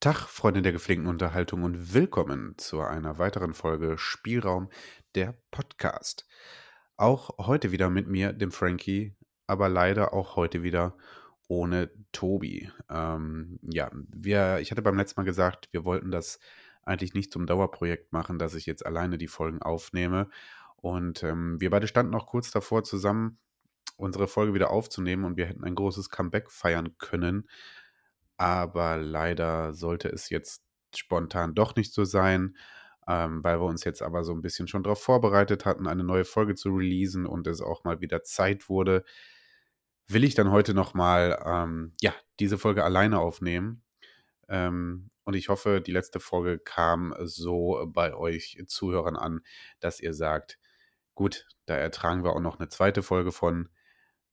[0.00, 4.70] Tag, Freunde der gepflegten Unterhaltung und willkommen zu einer weiteren Folge Spielraum
[5.14, 6.26] der Podcast.
[6.96, 9.14] Auch heute wieder mit mir, dem Frankie,
[9.46, 10.96] aber leider auch heute wieder
[11.48, 12.70] ohne Tobi.
[12.88, 16.38] Ähm, ja, wir, ich hatte beim letzten Mal gesagt, wir wollten das
[16.82, 20.30] eigentlich nicht zum Dauerprojekt machen, dass ich jetzt alleine die Folgen aufnehme.
[20.76, 23.38] Und ähm, wir beide standen auch kurz davor, zusammen
[23.98, 27.46] unsere Folge wieder aufzunehmen und wir hätten ein großes Comeback feiern können
[28.40, 30.64] aber leider sollte es jetzt
[30.96, 32.56] spontan doch nicht so sein,
[33.06, 36.24] ähm, weil wir uns jetzt aber so ein bisschen schon darauf vorbereitet hatten, eine neue
[36.24, 39.04] Folge zu releasen und es auch mal wieder Zeit wurde,
[40.08, 43.82] will ich dann heute nochmal, ähm, ja, diese Folge alleine aufnehmen.
[44.48, 49.42] Ähm, und ich hoffe, die letzte Folge kam so bei euch Zuhörern an,
[49.80, 50.58] dass ihr sagt,
[51.14, 53.68] gut, da ertragen wir auch noch eine zweite Folge von.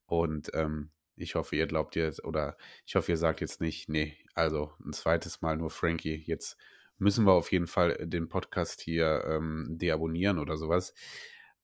[0.05, 4.17] Und ähm, ich hoffe, ihr glaubt jetzt, oder ich hoffe, ihr sagt jetzt nicht, nee,
[4.34, 6.16] also ein zweites Mal nur Frankie.
[6.16, 6.57] Jetzt
[6.98, 10.93] müssen wir auf jeden Fall den Podcast hier ähm, deabonnieren oder sowas.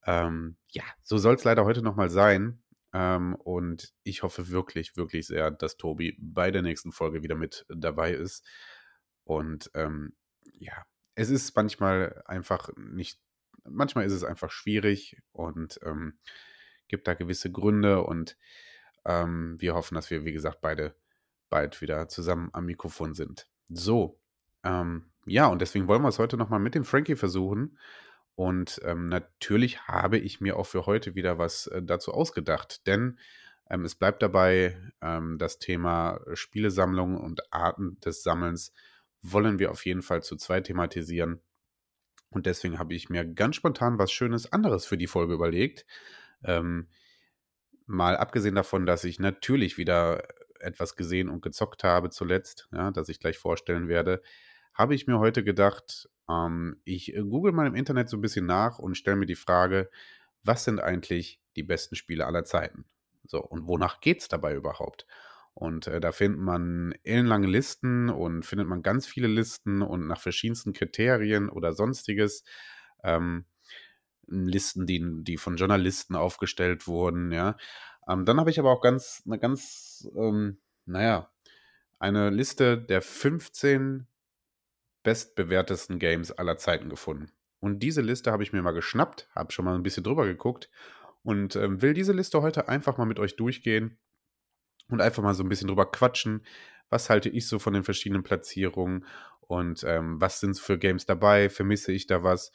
[0.06, 2.62] Ähm, ja, so soll es leider heute nochmal sein.
[2.94, 7.66] Ähm, und ich hoffe wirklich, wirklich sehr, dass Tobi bei der nächsten Folge wieder mit
[7.70, 8.46] dabei ist.
[9.24, 10.14] Und ähm,
[10.54, 13.20] ja, es ist manchmal einfach nicht,
[13.64, 16.20] manchmal ist es einfach schwierig und ähm,
[16.88, 18.38] gibt da gewisse Gründe und
[19.06, 20.96] ähm, wir hoffen, dass wir, wie gesagt, beide
[21.50, 23.48] bald wieder zusammen am Mikrofon sind.
[23.70, 24.20] So,
[24.64, 27.78] ähm, ja, und deswegen wollen wir es heute nochmal mit dem Frankie versuchen.
[28.36, 33.20] Und ähm, natürlich habe ich mir auch für heute wieder was äh, dazu ausgedacht, denn
[33.70, 38.74] ähm, es bleibt dabei, ähm, das Thema Spielesammlung und Arten des Sammelns
[39.22, 41.42] wollen wir auf jeden Fall zu zweit thematisieren.
[42.30, 45.86] Und deswegen habe ich mir ganz spontan was Schönes anderes für die Folge überlegt.
[46.44, 46.88] Ähm,
[47.86, 50.24] mal abgesehen davon, dass ich natürlich wieder
[50.60, 54.22] etwas gesehen und gezockt habe zuletzt, ja, das ich gleich vorstellen werde,
[54.74, 58.46] habe ich mir heute gedacht, ähm, ich äh, google mal im Internet so ein bisschen
[58.46, 59.90] nach und stelle mir die Frage,
[60.44, 62.86] was sind eigentlich die besten Spiele aller Zeiten?
[63.26, 65.06] So, und wonach geht es dabei überhaupt?
[65.54, 70.20] Und äh, da findet man ellenlange Listen und findet man ganz viele Listen und nach
[70.20, 72.44] verschiedensten Kriterien oder sonstiges.
[73.04, 73.46] Ähm,
[74.28, 77.58] Listen, die, die von Journalisten aufgestellt wurden, ja.
[78.08, 81.30] Ähm, dann habe ich aber auch ganz, eine ganz, ähm, naja,
[82.00, 84.08] eine Liste der 15
[85.04, 87.32] bestbewertesten Games aller Zeiten gefunden.
[87.60, 90.70] Und diese Liste habe ich mir mal geschnappt, habe schon mal ein bisschen drüber geguckt
[91.24, 93.98] und ähm, will diese Liste heute einfach mal mit euch durchgehen
[94.90, 96.46] und einfach mal so ein bisschen drüber quatschen.
[96.90, 99.06] Was halte ich so von den verschiedenen Platzierungen
[99.40, 101.50] und ähm, was sind für Games dabei?
[101.50, 102.52] Vermisse ich da was?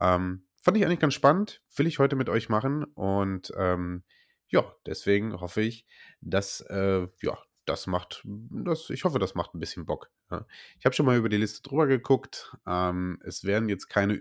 [0.00, 1.62] Ähm, fand ich eigentlich ganz spannend.
[1.76, 2.84] Will ich heute mit euch machen.
[2.84, 4.02] Und ähm,
[4.48, 5.86] ja, deswegen hoffe ich,
[6.20, 10.10] dass, äh, ja, das macht, das, ich hoffe, das macht ein bisschen Bock.
[10.30, 10.46] Ja.
[10.78, 12.54] Ich habe schon mal über die Liste drüber geguckt.
[12.66, 14.20] Ähm, es werden jetzt keine,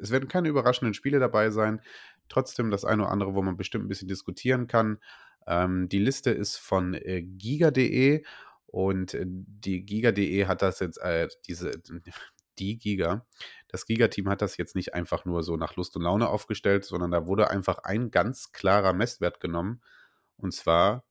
[0.00, 1.82] es werden keine überraschenden Spiele dabei sein.
[2.28, 4.98] Trotzdem das eine oder andere, wo man bestimmt ein bisschen diskutieren kann.
[5.46, 8.24] Ähm, die Liste ist von äh, giga.de
[8.66, 11.72] und äh, die Giga.de hat das jetzt, äh, diese,
[12.58, 13.26] die Giga.
[13.70, 17.10] Das Giga-Team hat das jetzt nicht einfach nur so nach Lust und Laune aufgestellt, sondern
[17.10, 19.82] da wurde einfach ein ganz klarer Messwert genommen,
[20.36, 21.04] und zwar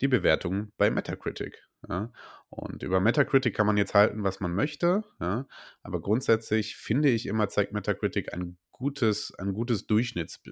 [0.00, 1.62] die Bewertung bei Metacritic.
[1.88, 2.12] Ja.
[2.48, 5.46] Und über Metacritic kann man jetzt halten, was man möchte, ja.
[5.82, 10.42] aber grundsätzlich finde ich immer, zeigt Metacritic ein gutes, ein gutes Durchschnitts,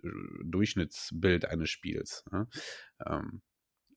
[0.44, 2.24] Durchschnittsbild eines Spiels.
[2.32, 2.46] Ja.
[3.06, 3.42] Ähm,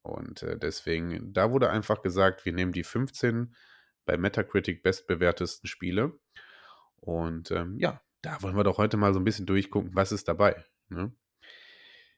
[0.01, 3.55] und äh, deswegen, da wurde einfach gesagt, wir nehmen die 15
[4.05, 6.19] bei Metacritic bestbewertesten Spiele.
[7.03, 10.29] Und ähm, ja, da wollen wir doch heute mal so ein bisschen durchgucken, was ist
[10.29, 10.63] dabei.
[10.87, 11.11] Ne?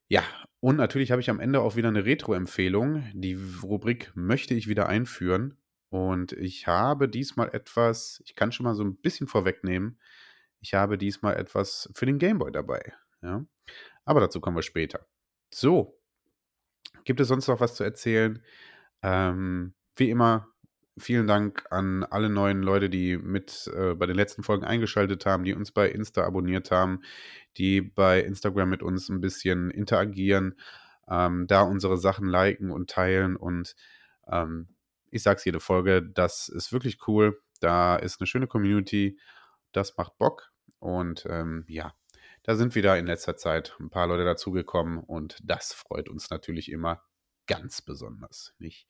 [0.07, 0.23] Ja,
[0.59, 3.09] und natürlich habe ich am Ende auch wieder eine Retro-Empfehlung.
[3.13, 5.57] Die Rubrik möchte ich wieder einführen.
[5.89, 9.99] Und ich habe diesmal etwas, ich kann schon mal so ein bisschen vorwegnehmen,
[10.59, 12.93] ich habe diesmal etwas für den Gameboy dabei.
[13.21, 13.45] Ja?
[14.03, 15.07] Aber dazu kommen wir später.
[15.53, 15.99] So,
[17.05, 18.43] gibt es sonst noch was zu erzählen?
[19.01, 20.53] Ähm, wie immer,
[20.97, 25.43] vielen Dank an alle neuen Leute, die mit äh, bei den letzten Folgen eingeschaltet haben,
[25.43, 27.01] die uns bei Insta abonniert haben,
[27.57, 30.55] die bei Instagram mit uns ein bisschen interagieren,
[31.09, 33.35] ähm, da unsere Sachen liken und teilen.
[33.35, 33.75] Und
[34.27, 34.69] ähm,
[35.11, 37.41] ich sage es jede Folge, das ist wirklich cool.
[37.59, 39.19] Da ist eine schöne Community.
[39.71, 40.51] Das macht Bock.
[40.79, 41.93] Und ähm, ja,
[42.43, 46.71] da sind wieder in letzter Zeit ein paar Leute dazugekommen und das freut uns natürlich
[46.71, 47.01] immer
[47.47, 48.53] ganz besonders.
[48.59, 48.87] Nicht?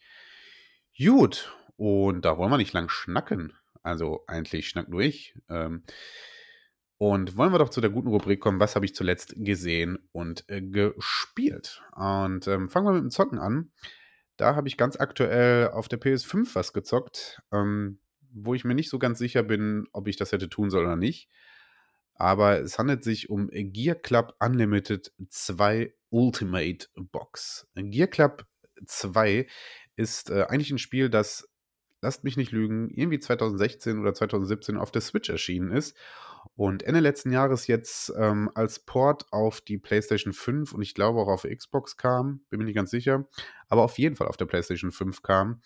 [0.97, 3.53] Gut, und da wollen wir nicht lang schnacken.
[3.83, 5.35] Also eigentlich schnack nur ich.
[5.49, 5.83] Ähm,
[6.97, 10.45] und wollen wir doch zu der guten Rubrik kommen, was habe ich zuletzt gesehen und
[10.49, 11.83] äh, gespielt.
[11.95, 13.71] Und ähm, fangen wir mit dem Zocken an.
[14.37, 17.41] Da habe ich ganz aktuell auf der PS5 was gezockt.
[17.51, 17.99] Ähm,
[18.35, 20.97] wo ich mir nicht so ganz sicher bin, ob ich das hätte tun sollen oder
[20.97, 21.29] nicht.
[22.13, 27.67] Aber es handelt sich um Gear Club Unlimited 2 Ultimate Box.
[27.75, 28.45] Gear Club
[28.85, 29.47] 2
[29.95, 31.49] ist äh, eigentlich ein Spiel, das,
[32.05, 35.97] lasst mich nicht lügen, irgendwie 2016 oder 2017 auf der Switch erschienen ist
[36.55, 41.19] und Ende letzten Jahres jetzt ähm, als Port auf die PlayStation 5 und ich glaube
[41.19, 43.27] auch auf Xbox kam, bin mir nicht ganz sicher,
[43.67, 45.61] aber auf jeden Fall auf der PlayStation 5 kam.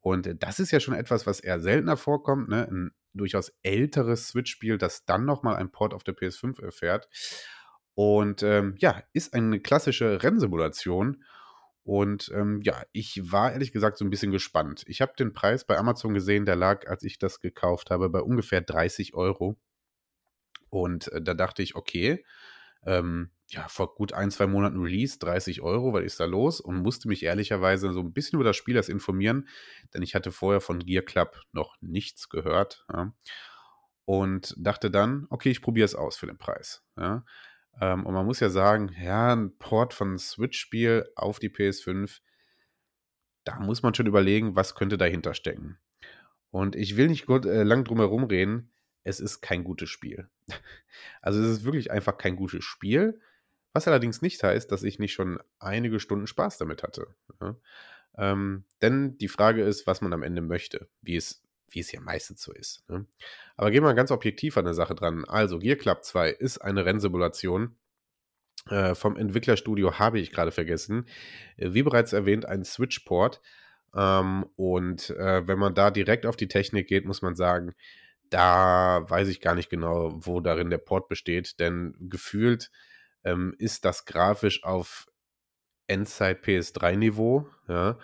[0.00, 2.68] Und das ist ja schon etwas, was eher seltener vorkommt, ne?
[2.70, 7.08] ein durchaus älteres Switch-Spiel, das dann nochmal ein Port auf der PS5 erfährt.
[7.94, 11.24] Und ähm, ja, ist eine klassische Rennsimulation.
[11.88, 14.84] Und ähm, ja, ich war ehrlich gesagt so ein bisschen gespannt.
[14.88, 18.20] Ich habe den Preis bei Amazon gesehen, der lag, als ich das gekauft habe, bei
[18.20, 19.58] ungefähr 30 Euro.
[20.68, 22.26] Und äh, da dachte ich, okay,
[22.84, 26.60] ähm, ja, vor gut ein, zwei Monaten Release, 30 Euro, was ist da los?
[26.60, 29.48] Und musste mich ehrlicherweise so ein bisschen über das Spiel erst informieren,
[29.94, 32.84] denn ich hatte vorher von Gear Club noch nichts gehört.
[32.92, 33.14] Ja.
[34.04, 36.84] Und dachte dann, okay, ich probiere es aus für den Preis.
[36.98, 37.24] Ja.
[37.80, 42.20] Ähm, und man muss ja sagen, ja, ein Port von Switch-Spiel auf die PS5,
[43.44, 45.78] da muss man schon überlegen, was könnte dahinter stecken.
[46.50, 48.72] Und ich will nicht gut, äh, lang drum herum reden,
[49.04, 50.28] es ist kein gutes Spiel.
[51.22, 53.20] Also es ist wirklich einfach kein gutes Spiel,
[53.72, 57.14] was allerdings nicht heißt, dass ich nicht schon einige Stunden Spaß damit hatte.
[57.40, 57.56] Ja.
[58.16, 62.00] Ähm, denn die Frage ist, was man am Ende möchte, wie es, wie es ja
[62.00, 62.88] meistens so ist.
[62.88, 63.06] Ne?
[63.56, 65.24] Aber gehen wir ganz objektiv an der Sache dran.
[65.24, 67.76] Also, Gear Club 2 ist eine Rennsimulation.
[68.68, 71.06] Äh, vom Entwicklerstudio habe ich gerade vergessen.
[71.56, 73.40] Äh, wie bereits erwähnt, ein Switchport.
[73.94, 77.74] Ähm, und äh, wenn man da direkt auf die Technik geht, muss man sagen,
[78.30, 82.70] da weiß ich gar nicht genau, wo darin der Port besteht, denn gefühlt
[83.24, 85.06] ähm, ist das grafisch auf
[85.86, 87.48] Endzeit PS3-Niveau.
[87.68, 87.98] Ja.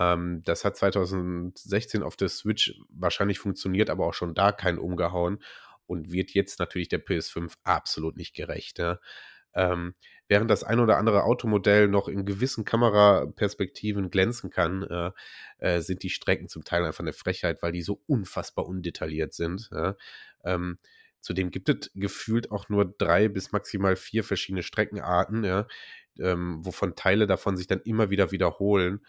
[0.00, 5.40] Ähm, das hat 2016 auf der Switch wahrscheinlich funktioniert, aber auch schon da kein umgehauen
[5.86, 8.78] und wird jetzt natürlich der PS5 absolut nicht gerecht.
[8.78, 8.98] Ja.
[9.52, 9.94] Ähm,
[10.26, 15.10] während das ein oder andere Automodell noch in gewissen Kameraperspektiven glänzen kann, äh,
[15.58, 19.68] äh, sind die Strecken zum Teil einfach eine Frechheit, weil die so unfassbar undetailliert sind.
[19.72, 19.96] Ja.
[20.44, 20.78] Ähm,
[21.20, 25.66] zudem gibt es gefühlt auch nur drei bis maximal vier verschiedene Streckenarten, ja,
[26.18, 29.04] ähm, wovon Teile davon sich dann immer wieder wiederholen.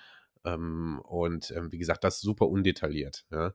[0.46, 3.26] Ähm, und ähm, wie gesagt, das ist super undetailliert.
[3.32, 3.54] Ja.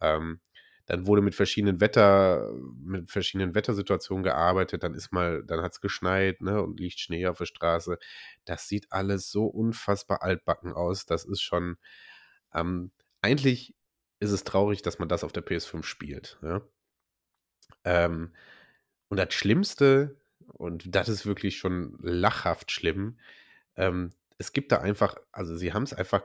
[0.00, 0.40] Ähm,
[0.88, 2.50] dann wurde mit verschiedenen Wetter,
[2.82, 7.26] mit verschiedenen Wettersituationen gearbeitet, dann ist mal, dann hat es geschneit, ne, und liegt Schnee
[7.26, 7.98] auf der Straße.
[8.46, 11.04] Das sieht alles so unfassbar altbacken aus.
[11.04, 11.76] Das ist schon,
[12.54, 12.90] ähm,
[13.20, 13.74] eigentlich
[14.18, 16.38] ist es traurig, dass man das auf der PS5 spielt.
[16.42, 16.62] Ja?
[17.84, 18.32] Ähm,
[19.08, 20.16] und das Schlimmste,
[20.54, 23.18] und das ist wirklich schon lachhaft schlimm,
[23.76, 26.22] ähm, es gibt da einfach, also sie haben es einfach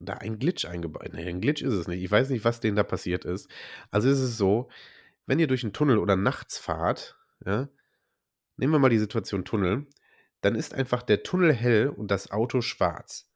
[0.00, 1.12] da ein Glitch eingebaut.
[1.12, 2.02] Nee, ein Glitch ist es nicht.
[2.02, 3.50] Ich weiß nicht, was denen da passiert ist.
[3.90, 4.70] Also ist es so,
[5.26, 7.68] wenn ihr durch einen Tunnel oder nachts fahrt, ja,
[8.56, 9.86] nehmen wir mal die Situation Tunnel,
[10.40, 13.30] dann ist einfach der Tunnel hell und das Auto schwarz.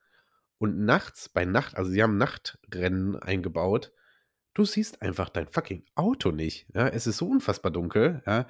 [0.59, 3.93] Und nachts, bei Nacht, also sie haben Nachtrennen eingebaut,
[4.55, 6.69] du siehst einfach dein fucking Auto nicht.
[6.75, 8.47] Ja, es ist so unfassbar dunkel, ja.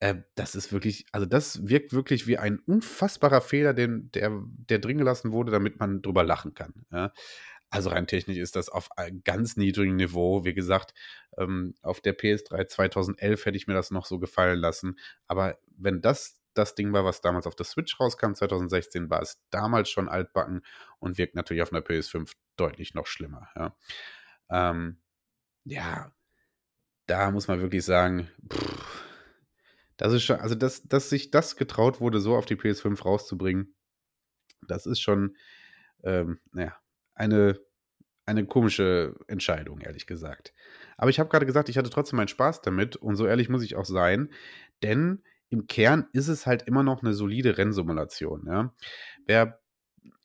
[0.00, 4.78] Äh, das ist wirklich, also das wirkt wirklich wie ein unfassbarer Fehler, den, der, der
[4.78, 6.86] drin gelassen wurde, damit man drüber lachen kann.
[6.92, 7.12] Ja.
[7.70, 8.88] Also rein technisch ist das auf
[9.24, 10.44] ganz niedrigem Niveau.
[10.44, 10.94] Wie gesagt,
[11.38, 14.96] ähm, auf der PS3 2011 hätte ich mir das noch so gefallen lassen.
[15.26, 19.42] Aber wenn das das Ding war, was damals auf der Switch rauskam, 2016, war es
[19.50, 20.62] damals schon altbacken
[21.00, 23.48] und wirkt natürlich auf einer PS5 deutlich noch schlimmer.
[23.56, 23.76] Ja,
[24.50, 24.98] ähm,
[25.64, 26.12] ja
[27.06, 28.93] da muss man wirklich sagen, pff,
[29.96, 33.74] das ist schon, also dass, dass sich das getraut wurde, so auf die PS5 rauszubringen,
[34.66, 35.36] das ist schon,
[36.02, 36.76] ähm, naja,
[37.14, 37.60] eine,
[38.26, 40.54] eine komische Entscheidung, ehrlich gesagt.
[40.96, 43.62] Aber ich habe gerade gesagt, ich hatte trotzdem meinen Spaß damit und so ehrlich muss
[43.62, 44.32] ich auch sein,
[44.82, 48.46] denn im Kern ist es halt immer noch eine solide Rennsimulation.
[48.46, 48.74] Ja?
[49.26, 49.60] Wer,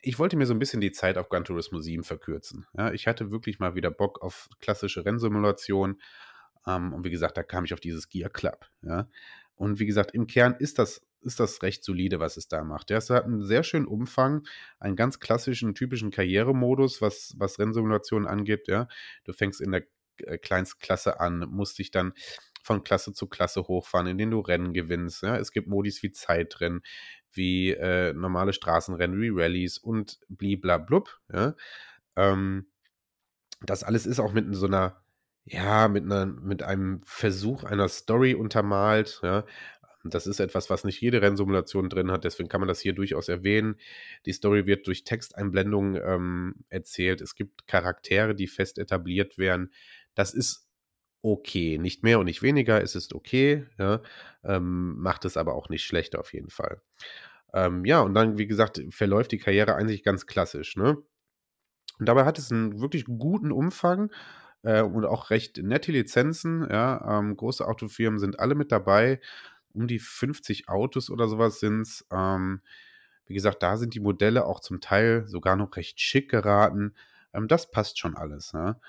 [0.00, 2.66] ich wollte mir so ein bisschen die Zeit auf Gran Turismo 7 verkürzen.
[2.76, 2.92] Ja?
[2.92, 6.00] Ich hatte wirklich mal wieder Bock auf klassische Rennsimulation.
[6.66, 8.66] Ähm, und wie gesagt, da kam ich auf dieses Gear Club.
[8.82, 9.08] Ja?
[9.60, 12.90] Und wie gesagt, im Kern ist das ist das recht solide, was es da macht.
[12.90, 14.46] Es hat einen sehr schönen Umfang,
[14.78, 18.68] einen ganz klassischen, typischen Karrieremodus, was, was Rennsimulationen angeht.
[18.68, 18.88] Ja.
[19.24, 19.82] Du fängst in der
[20.24, 22.14] äh, Kleinstklasse an, musst dich dann
[22.62, 25.22] von Klasse zu Klasse hochfahren, in denen du Rennen gewinnst.
[25.22, 25.36] Ja.
[25.36, 26.80] Es gibt Modis wie Zeitrennen,
[27.30, 31.20] wie äh, normale Straßenrennen, wie Rallyes und bliblablub.
[31.30, 31.54] Ja.
[32.16, 32.70] Ähm,
[33.60, 35.04] das alles ist auch mit so einer,
[35.44, 39.44] ja, mit einer, mit einem Versuch einer Story untermalt, ja
[40.04, 43.28] Das ist etwas, was nicht jede Rennsimulation drin hat, deswegen kann man das hier durchaus
[43.28, 43.76] erwähnen.
[44.26, 47.20] Die Story wird durch Texteinblendungen ähm, erzählt.
[47.20, 49.72] Es gibt Charaktere, die fest etabliert werden.
[50.14, 50.66] Das ist
[51.22, 51.76] okay.
[51.78, 53.66] Nicht mehr und nicht weniger, es ist okay.
[53.78, 54.02] Ja?
[54.42, 56.80] Ähm, macht es aber auch nicht schlechter auf jeden Fall.
[57.52, 60.76] Ähm, ja, und dann, wie gesagt, verläuft die Karriere eigentlich ganz klassisch.
[60.76, 60.96] Ne?
[61.98, 64.10] Und dabei hat es einen wirklich guten Umfang
[64.62, 66.66] äh, und auch recht nette Lizenzen.
[66.70, 67.18] Ja?
[67.18, 69.20] Ähm, große Autofirmen sind alle mit dabei.
[69.72, 72.06] Um die 50 Autos oder sowas sind es.
[72.10, 72.60] Ähm,
[73.26, 76.94] wie gesagt, da sind die Modelle auch zum Teil sogar noch recht schick geraten.
[77.32, 78.52] Ähm, das passt schon alles.
[78.52, 78.80] Ne?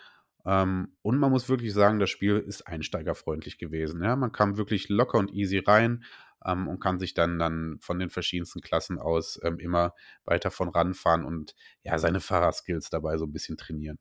[0.45, 4.03] Ähm, und man muss wirklich sagen, das Spiel ist einsteigerfreundlich gewesen.
[4.03, 4.15] Ja?
[4.15, 6.03] Man kam wirklich locker und easy rein
[6.45, 9.93] ähm, und kann sich dann, dann von den verschiedensten Klassen aus ähm, immer
[10.25, 13.99] weiter von ranfahren und ja, seine Fahrerskills dabei so ein bisschen trainieren.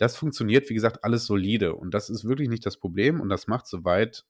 [0.00, 3.46] Das funktioniert, wie gesagt, alles solide und das ist wirklich nicht das Problem und das
[3.46, 4.24] macht soweit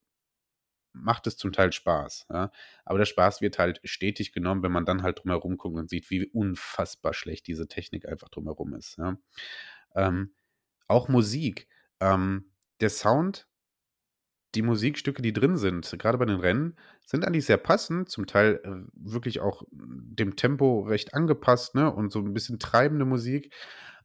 [0.92, 2.26] macht es zum Teil Spaß.
[2.28, 2.50] Ja?
[2.84, 6.10] Aber der Spaß wird halt stetig genommen, wenn man dann halt drumherum guckt und sieht,
[6.10, 8.98] wie unfassbar schlecht diese Technik einfach drumherum ist.
[8.98, 9.16] Ja?
[9.94, 10.34] Ähm,
[10.88, 11.68] auch Musik.
[12.00, 12.50] Ähm,
[12.80, 13.46] der Sound,
[14.56, 18.60] die Musikstücke, die drin sind, gerade bei den Rennen, sind eigentlich sehr passend, zum Teil
[18.64, 21.92] äh, wirklich auch dem Tempo recht angepasst, ne?
[21.92, 23.54] Und so ein bisschen treibende Musik.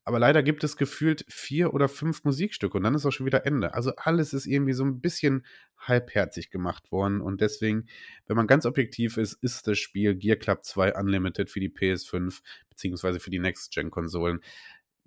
[0.06, 3.46] Aber leider gibt es gefühlt vier oder fünf Musikstücke und dann ist auch schon wieder
[3.46, 3.74] Ende.
[3.74, 5.46] Also alles ist irgendwie so ein bisschen
[5.80, 7.22] halbherzig gemacht worden.
[7.22, 7.88] Und deswegen,
[8.28, 12.42] wenn man ganz objektiv ist, ist das Spiel Gear Club 2 Unlimited für die PS5
[12.70, 14.42] beziehungsweise für die Next-Gen-Konsolen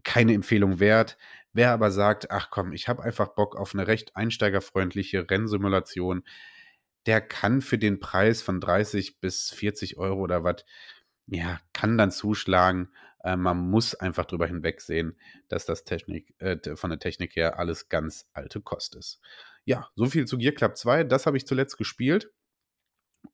[0.03, 1.17] keine Empfehlung wert.
[1.53, 6.25] Wer aber sagt, ach komm, ich habe einfach Bock auf eine recht einsteigerfreundliche Rennsimulation,
[7.07, 10.65] der kann für den Preis von 30 bis 40 Euro oder was,
[11.27, 12.89] ja, kann dann zuschlagen.
[13.25, 17.89] Äh, man muss einfach drüber hinwegsehen, dass das Technik, äh, von der Technik her alles
[17.89, 19.21] ganz alte Kost ist.
[19.65, 21.05] Ja, so viel zu Gear Club 2.
[21.05, 22.33] Das habe ich zuletzt gespielt.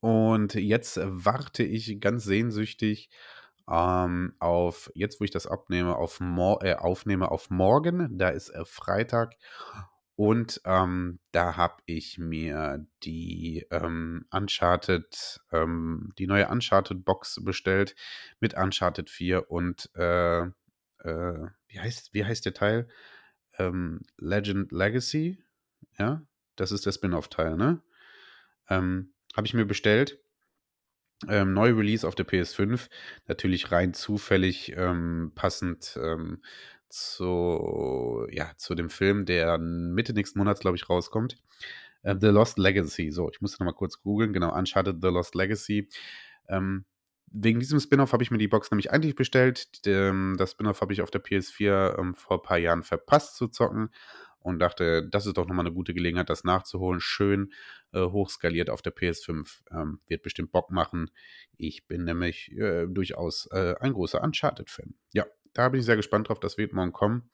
[0.01, 3.11] Und jetzt warte ich ganz sehnsüchtig
[3.71, 8.19] ähm, auf, jetzt wo ich das abnehme, auf äh, aufnehme auf morgen.
[8.19, 9.37] Da ist äh, Freitag.
[10.17, 17.97] Und ähm, da habe ich mir die ähm, Uncharted, ähm, die neue Uncharted Box bestellt
[18.39, 22.89] mit Uncharted 4 und äh, äh, wie, heißt, wie heißt der Teil?
[23.59, 25.43] Ähm, Legend Legacy.
[25.99, 26.23] Ja,
[26.57, 27.83] das ist der Spin-off-Teil, ne?
[28.69, 30.19] Ähm, habe ich mir bestellt.
[31.29, 32.89] Ähm, neu Release auf der PS5.
[33.27, 36.43] Natürlich rein zufällig ähm, passend ähm,
[36.95, 41.37] zu, ja, zu dem Film, der Mitte nächsten Monats, glaube ich, rauskommt.
[42.03, 43.11] Äh, The Lost Legacy.
[43.11, 44.33] So, ich muss nochmal kurz googeln.
[44.33, 45.89] Genau, Uncharted The Lost Legacy.
[46.49, 46.85] Ähm,
[47.27, 49.69] wegen diesem Spin-off habe ich mir die Box nämlich eigentlich bestellt.
[49.87, 53.49] Ähm, das Spin-off habe ich auf der PS4 ähm, vor ein paar Jahren verpasst zu
[53.49, 53.91] zocken
[54.39, 57.01] und dachte, das ist doch nochmal eine gute Gelegenheit, das nachzuholen.
[57.01, 57.53] Schön
[57.93, 59.63] äh, hochskaliert auf der PS5.
[59.73, 61.11] Ähm, wird bestimmt Bock machen.
[61.57, 64.95] Ich bin nämlich äh, durchaus äh, ein großer Uncharted-Fan.
[65.13, 65.25] Ja,
[65.55, 66.41] da bin ich sehr gespannt drauf.
[66.41, 67.31] Das wird morgen kommen.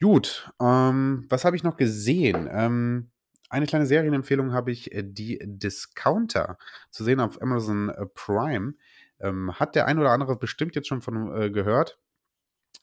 [0.00, 2.48] Gut, ähm, was habe ich noch gesehen?
[2.50, 3.10] Ähm,
[3.50, 6.58] eine kleine Serienempfehlung habe ich, äh, die Discounter,
[6.90, 8.74] zu sehen auf Amazon äh, Prime.
[9.20, 12.00] Ähm, hat der ein oder andere bestimmt jetzt schon von äh, gehört.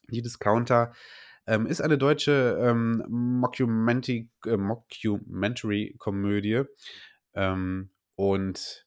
[0.08, 0.92] Die Discounter
[1.46, 6.62] ähm, ist eine deutsche ähm, Mockumentary, äh, Mockumentary-Komödie
[7.34, 8.86] ähm, und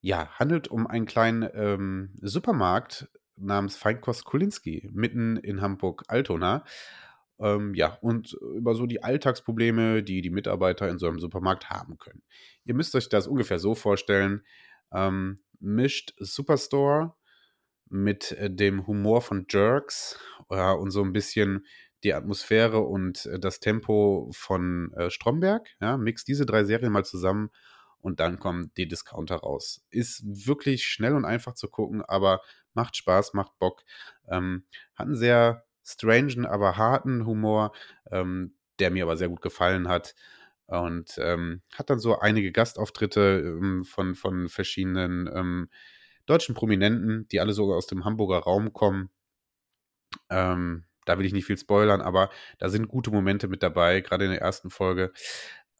[0.00, 3.08] ja, handelt um einen kleinen ähm, Supermarkt
[3.42, 6.64] namens Feinkost Kulinski mitten in Hamburg-Altona.
[7.38, 11.98] Ähm, ja, und über so die Alltagsprobleme, die die Mitarbeiter in so einem Supermarkt haben
[11.98, 12.22] können.
[12.64, 14.42] Ihr müsst euch das ungefähr so vorstellen:
[14.92, 17.14] ähm, mischt Superstore
[17.88, 20.18] mit äh, dem Humor von Jerks
[20.50, 21.66] ja, und so ein bisschen
[22.04, 25.68] die Atmosphäre und äh, das Tempo von äh, Stromberg.
[25.80, 27.50] Ja, mixt diese drei Serien mal zusammen
[28.00, 29.84] und dann kommen die Discounter raus.
[29.90, 32.40] Ist wirklich schnell und einfach zu gucken, aber
[32.74, 33.82] macht Spaß, macht Bock.
[34.28, 34.64] Ähm,
[34.94, 37.72] hat einen sehr strangen, aber harten Humor,
[38.10, 40.14] ähm, der mir aber sehr gut gefallen hat.
[40.66, 45.68] Und ähm, hat dann so einige Gastauftritte ähm, von, von verschiedenen ähm,
[46.26, 49.10] deutschen Prominenten, die alle sogar aus dem Hamburger Raum kommen.
[50.30, 54.24] Ähm, da will ich nicht viel spoilern, aber da sind gute Momente mit dabei, gerade
[54.24, 55.12] in der ersten Folge.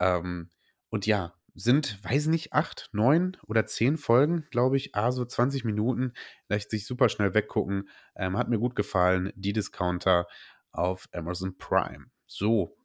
[0.00, 0.50] Ähm,
[0.90, 5.64] und ja, sind, weiß nicht, acht, neun oder zehn Folgen, glaube ich, ah, so 20
[5.64, 6.12] Minuten.
[6.48, 7.88] Lässt sich super schnell weggucken.
[8.16, 9.32] Ähm, hat mir gut gefallen.
[9.36, 10.26] Die Discounter
[10.70, 12.06] auf Amazon Prime.
[12.26, 12.76] So,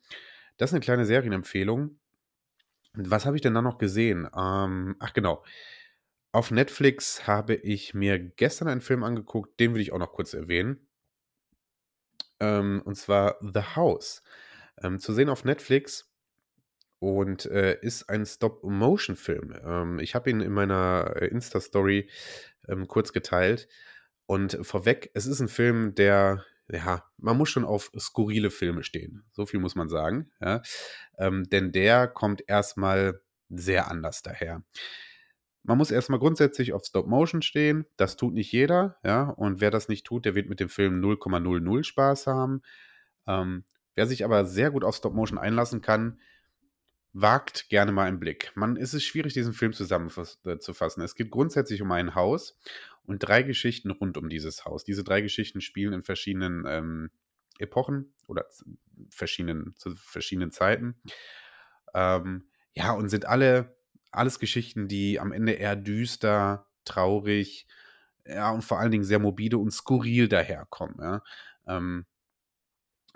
[0.57, 1.99] das ist eine kleine Serienempfehlung.
[2.93, 4.27] Was habe ich denn da noch gesehen?
[4.35, 5.43] Ähm, ach, genau.
[6.31, 10.33] Auf Netflix habe ich mir gestern einen Film angeguckt, den will ich auch noch kurz
[10.33, 10.87] erwähnen.
[12.39, 14.23] Ähm, und zwar The House.
[14.81, 16.11] Ähm, zu sehen auf Netflix.
[16.99, 19.55] Und äh, ist ein Stop-Motion-Film.
[19.63, 22.09] Ähm, ich habe ihn in meiner äh, Insta-Story
[22.67, 23.67] ähm, kurz geteilt.
[24.25, 29.23] Und vorweg, es ist ein Film, der, ja, man muss schon auf skurrile Filme stehen.
[29.31, 30.31] So viel muss man sagen.
[30.41, 30.61] Ja?
[31.17, 34.63] Ähm, denn der kommt erstmal sehr anders daher.
[35.63, 37.85] Man muss erstmal grundsätzlich auf Stop Motion stehen.
[37.97, 39.23] Das tut nicht jeder, ja.
[39.23, 42.61] Und wer das nicht tut, der wird mit dem Film 0,00 Spaß haben.
[43.27, 46.19] Ähm, wer sich aber sehr gut auf Stop Motion einlassen kann,
[47.13, 48.51] wagt gerne mal einen Blick.
[48.55, 51.03] Man ist es schwierig, diesen Film zusammenzufassen.
[51.03, 52.59] Es geht grundsätzlich um ein Haus
[53.03, 54.83] und drei Geschichten rund um dieses Haus.
[54.83, 57.09] Diese drei Geschichten spielen in verschiedenen ähm,
[57.59, 58.45] Epochen oder
[59.09, 60.95] verschiedenen, zu verschiedenen Zeiten.
[61.93, 63.77] Ähm, ja, und sind alle
[64.11, 67.67] alles Geschichten, die am Ende eher düster, traurig,
[68.25, 70.97] ja, und vor allen Dingen sehr morbide und skurril daherkommen.
[70.99, 71.23] Ja.
[71.67, 72.05] Ähm,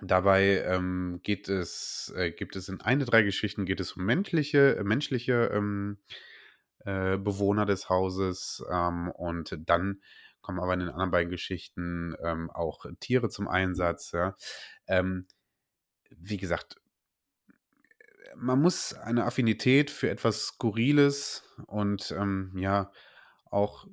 [0.02, 4.78] dabei ähm, geht es, äh, gibt es in eine, drei Geschichten geht es um menschliche,
[4.78, 5.98] äh, menschliche ähm,
[6.80, 10.02] äh, Bewohner des Hauses ähm, und dann
[10.42, 14.12] kommen aber in den anderen beiden Geschichten ähm, auch Tiere zum Einsatz.
[14.12, 14.36] Ja.
[14.88, 15.28] Ähm,
[16.10, 16.78] wie gesagt,
[18.36, 22.92] man muss eine Affinität für etwas Skurriles und ähm, ja,
[23.46, 23.86] auch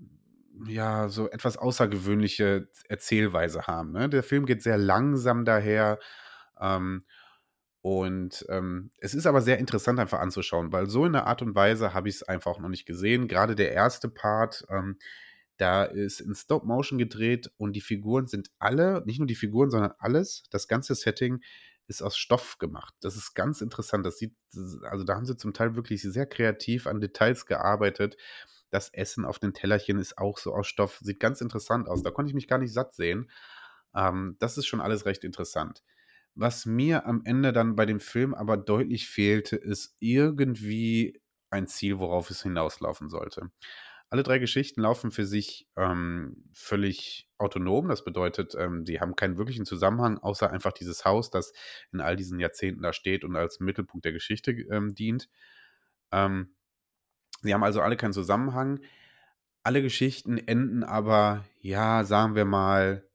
[0.67, 3.93] ja, so etwas außergewöhnliche Erzählweise haben.
[3.93, 4.09] Ne?
[4.09, 5.99] Der Film geht sehr langsam daher.
[6.61, 7.05] Ähm,
[7.81, 11.55] und ähm, es ist aber sehr interessant einfach anzuschauen, weil so in der Art und
[11.55, 13.29] Weise habe ich es einfach auch noch nicht gesehen.
[13.29, 14.99] Gerade der erste Part, ähm,
[15.59, 19.71] da ist in Stop Motion gedreht und die Figuren sind alle, nicht nur die Figuren,
[19.71, 21.41] sondern alles, das ganze Setting
[21.87, 22.95] ist aus Stoff gemacht.
[23.01, 24.05] Das ist ganz interessant.
[24.05, 24.37] Das sieht,
[24.83, 28.17] also da haben sie zum Teil wirklich sehr kreativ an Details gearbeitet.
[28.71, 30.99] Das Essen auf den Tellerchen ist auch so aus Stoff.
[31.01, 32.03] Sieht ganz interessant aus.
[32.03, 33.31] Da konnte ich mich gar nicht satt sehen.
[33.95, 35.83] Ähm, das ist schon alles recht interessant.
[36.35, 41.21] Was mir am Ende dann bei dem Film aber deutlich fehlte, ist irgendwie
[41.51, 43.51] ein Ziel, worauf es hinauslaufen sollte.
[44.11, 47.89] Alle drei Geschichten laufen für sich ähm, völlig autonom.
[47.89, 51.53] Das bedeutet, ähm, die haben keinen wirklichen Zusammenhang, außer einfach dieses Haus, das
[51.93, 55.29] in all diesen Jahrzehnten da steht und als Mittelpunkt der Geschichte ähm, dient.
[56.11, 56.55] Ähm,
[57.43, 58.81] sie haben also alle keinen Zusammenhang.
[59.63, 63.09] Alle Geschichten enden aber, ja, sagen wir mal,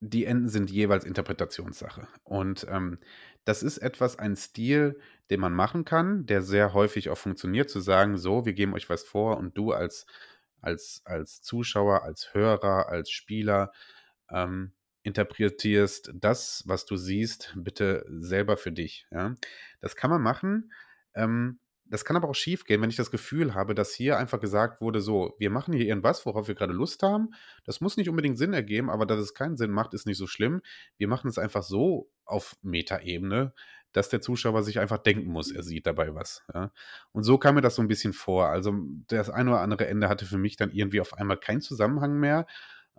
[0.00, 2.06] die Enden sind jeweils Interpretationssache.
[2.24, 2.98] Und ähm,
[3.44, 7.80] das ist etwas, ein Stil, den man machen kann, der sehr häufig auch funktioniert, zu
[7.80, 10.06] sagen, so, wir geben euch was vor und du als,
[10.60, 13.72] als, als Zuschauer, als Hörer, als Spieler
[14.30, 19.06] ähm, interpretierst das, was du siehst, bitte selber für dich.
[19.10, 19.34] Ja?
[19.80, 20.72] Das kann man machen.
[21.14, 21.58] Ähm,
[21.90, 24.80] das kann aber auch schief gehen, wenn ich das Gefühl habe, dass hier einfach gesagt
[24.80, 27.30] wurde, so, wir machen hier irgendwas, worauf wir gerade Lust haben.
[27.64, 30.26] Das muss nicht unbedingt Sinn ergeben, aber dass es keinen Sinn macht, ist nicht so
[30.26, 30.60] schlimm.
[30.96, 33.54] Wir machen es einfach so auf Metaebene,
[33.92, 36.42] dass der Zuschauer sich einfach denken muss, er sieht dabei was.
[36.52, 36.72] Ja.
[37.12, 38.48] Und so kam mir das so ein bisschen vor.
[38.48, 38.74] Also
[39.08, 42.46] das eine oder andere Ende hatte für mich dann irgendwie auf einmal keinen Zusammenhang mehr.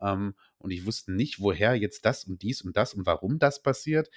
[0.02, 3.62] Ähm, und ich wusste nicht, woher jetzt das und dies und das und warum das
[3.62, 4.10] passiert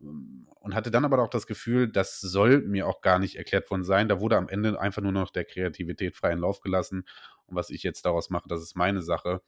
[0.00, 3.84] und hatte dann aber auch das Gefühl, das soll mir auch gar nicht erklärt worden
[3.84, 4.08] sein.
[4.08, 7.04] Da wurde am Ende einfach nur noch der Kreativität freien Lauf gelassen.
[7.46, 9.42] Und was ich jetzt daraus mache, das ist meine Sache.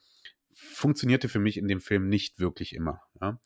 [0.54, 3.02] Funktionierte für mich in dem Film nicht wirklich immer.
[3.20, 3.38] Ja.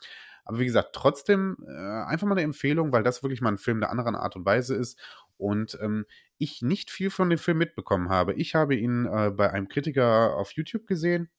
[0.45, 3.81] Aber wie gesagt, trotzdem äh, einfach mal eine Empfehlung, weil das wirklich mal ein Film
[3.81, 4.99] der anderen Art und Weise ist
[5.37, 6.05] und ähm,
[6.39, 8.35] ich nicht viel von dem Film mitbekommen habe.
[8.35, 11.31] Ich habe ihn äh, bei einem Kritiker auf YouTube gesehen,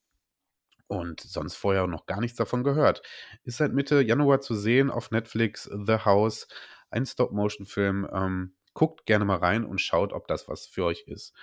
[0.88, 3.02] und sonst vorher noch gar nichts davon gehört.
[3.44, 6.48] Ist seit Mitte Januar zu sehen auf Netflix The House,
[6.90, 8.08] ein Stop-Motion-Film.
[8.12, 11.34] Ähm, guckt gerne mal rein und schaut, ob das was für euch ist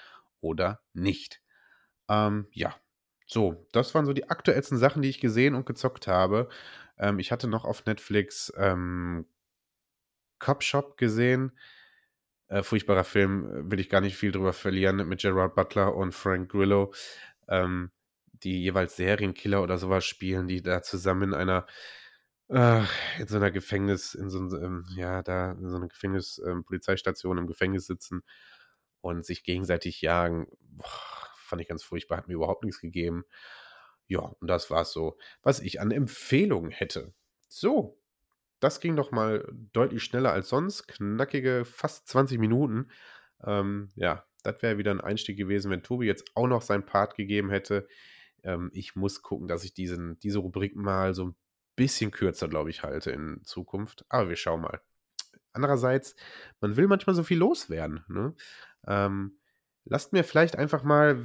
[0.41, 1.41] oder nicht.
[2.09, 2.75] Ähm, ja,
[3.27, 6.49] so, das waren so die aktuellsten Sachen, die ich gesehen und gezockt habe.
[6.99, 9.27] Ähm, ich hatte noch auf Netflix ähm,
[10.39, 11.53] Cop Shop gesehen.
[12.49, 16.13] Äh, furchtbarer Film, äh, will ich gar nicht viel drüber verlieren, mit Gerard Butler und
[16.13, 16.93] Frank Grillo.
[17.47, 17.93] Ähm,
[18.45, 21.67] die jeweils Serienkiller oder sowas spielen, die da zusammen in einer
[22.49, 22.83] äh,
[23.19, 27.47] in so einer Gefängnis, in so einem, ja, da in so einer Gefängnis, ähm, im
[27.47, 28.23] Gefängnis sitzen
[29.01, 30.47] und sich gegenseitig jagen.
[30.61, 30.87] Boah,
[31.37, 33.25] fand ich ganz furchtbar, hat mir überhaupt nichts gegeben.
[34.07, 37.15] Ja, und das war so, was ich an Empfehlungen hätte.
[37.49, 38.01] So,
[38.59, 40.89] das ging doch mal deutlich schneller als sonst.
[40.89, 42.91] Knackige fast 20 Minuten.
[43.45, 47.15] Ähm, ja, das wäre wieder ein Einstieg gewesen, wenn Tobi jetzt auch noch seinen Part
[47.15, 47.87] gegeben hätte.
[48.45, 51.35] Ähm, ich muss gucken, dass ich diesen, diese Rubrik mal so ein
[51.77, 54.05] bisschen kürzer, glaube ich, halte in Zukunft.
[54.09, 54.81] Aber wir schauen mal.
[55.53, 56.15] Andererseits,
[56.61, 58.05] man will manchmal so viel loswerden.
[58.09, 58.35] Ne?
[58.87, 59.39] Ähm,
[59.85, 61.25] lasst mir vielleicht einfach mal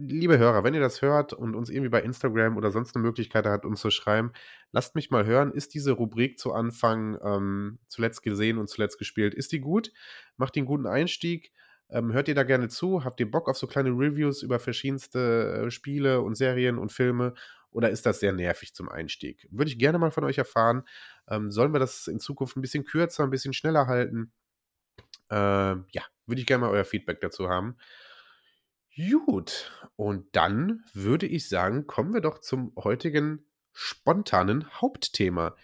[0.00, 3.46] liebe Hörer, wenn ihr das hört und uns irgendwie bei Instagram oder sonst eine Möglichkeit
[3.46, 4.32] habt, uns zu schreiben,
[4.72, 9.34] lasst mich mal hören, ist diese Rubrik zu Anfang ähm, zuletzt gesehen und zuletzt gespielt,
[9.34, 9.92] ist die gut?
[10.36, 11.52] Macht einen guten Einstieg?
[11.90, 13.04] Ähm, hört ihr da gerne zu?
[13.04, 17.34] Habt ihr Bock auf so kleine Reviews über verschiedenste äh, Spiele und Serien und Filme?
[17.72, 19.46] Oder ist das sehr nervig zum Einstieg?
[19.50, 20.82] Würde ich gerne mal von euch erfahren.
[21.28, 24.32] Ähm, sollen wir das in Zukunft ein bisschen kürzer, ein bisschen schneller halten?
[25.30, 27.76] Äh, ja, würde ich gerne mal euer Feedback dazu haben.
[29.26, 35.54] Gut, und dann würde ich sagen, kommen wir doch zum heutigen spontanen Hauptthema.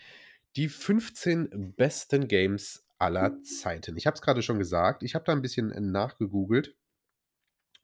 [0.54, 3.96] Die 15 besten Games aller Zeiten.
[3.96, 6.76] Ich habe es gerade schon gesagt, ich habe da ein bisschen nachgegoogelt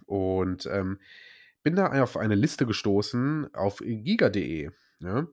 [0.07, 1.01] und ähm,
[1.63, 4.71] bin da auf eine Liste gestoßen auf giga.de.
[5.01, 5.27] Ja?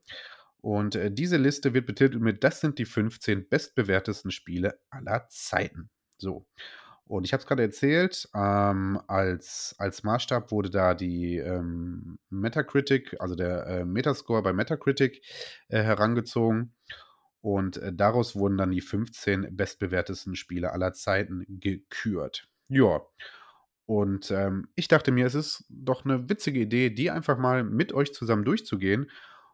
[0.61, 5.89] Und äh, diese Liste wird betitelt mit, das sind die 15 bestbewertesten Spiele aller Zeiten.
[6.17, 6.45] So.
[7.05, 13.19] Und ich habe es gerade erzählt, ähm, als, als Maßstab wurde da die ähm, Metacritic,
[13.19, 15.23] also der äh, Metascore bei Metacritic
[15.69, 16.75] äh, herangezogen.
[17.41, 22.47] Und äh, daraus wurden dann die 15 bestbewertesten Spiele aller Zeiten gekürt.
[22.67, 23.01] Ja.
[23.85, 27.93] Und ähm, ich dachte mir, es ist doch eine witzige Idee, die einfach mal mit
[27.93, 29.09] euch zusammen durchzugehen.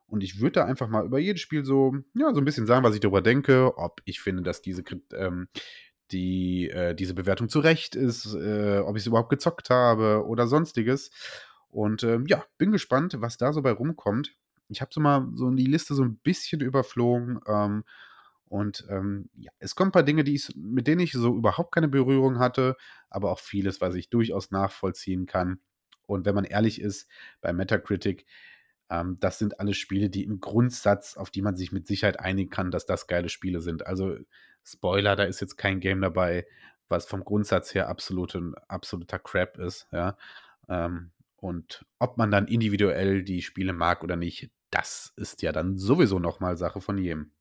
[0.07, 2.83] Und ich würde da einfach mal über jedes Spiel so, ja, so ein bisschen sagen,
[2.83, 5.47] was ich darüber denke, ob ich finde, dass diese, ähm,
[6.11, 10.47] die, äh, diese Bewertung zu Recht ist, äh, ob ich es überhaupt gezockt habe oder
[10.47, 11.11] sonstiges.
[11.69, 14.35] Und ähm, ja, bin gespannt, was da so bei rumkommt.
[14.69, 17.39] Ich habe so mal so die Liste so ein bisschen überflogen.
[17.47, 17.83] Ähm,
[18.47, 21.73] und ähm, ja, es kommen ein paar Dinge, die ich, mit denen ich so überhaupt
[21.73, 22.75] keine Berührung hatte,
[23.09, 25.59] aber auch vieles, was ich durchaus nachvollziehen kann.
[26.05, 27.09] Und wenn man ehrlich ist,
[27.41, 28.25] bei Metacritic,
[28.89, 32.51] ähm, das sind alles Spiele, die im Grundsatz, auf die man sich mit Sicherheit einigen
[32.51, 33.87] kann, dass das geile Spiele sind.
[33.87, 34.15] Also
[34.63, 36.45] Spoiler, da ist jetzt kein Game dabei,
[36.87, 40.17] was vom Grundsatz her absolut, absoluter Crap ist, ja.
[40.69, 41.11] Ähm,
[41.45, 46.17] und ob man dann individuell die Spiele mag oder nicht, das ist ja dann sowieso
[46.17, 47.33] nochmal Sache von jedem.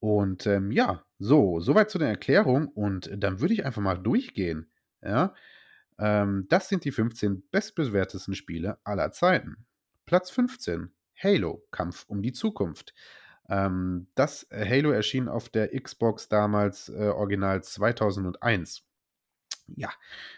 [0.00, 2.66] Und ähm, ja, so, soweit zu der Erklärung.
[2.66, 4.70] Und dann würde ich einfach mal durchgehen.
[5.02, 5.34] Ja,
[5.98, 9.66] ähm, das sind die 15 bestbewertesten Spiele aller Zeiten.
[10.04, 12.92] Platz 15, Halo, Kampf um die Zukunft.
[13.48, 18.85] Ähm, das äh, Halo erschien auf der Xbox damals äh, original 2001.
[19.74, 19.90] Ja,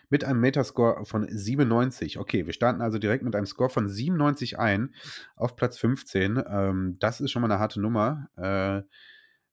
[0.08, 2.18] mit einem Metascore von 97.
[2.18, 4.94] Okay, wir starten also direkt mit einem Score von 97 ein
[5.36, 6.42] auf Platz 15.
[6.48, 8.28] Ähm, das ist schon mal eine harte Nummer.
[8.36, 8.88] Äh,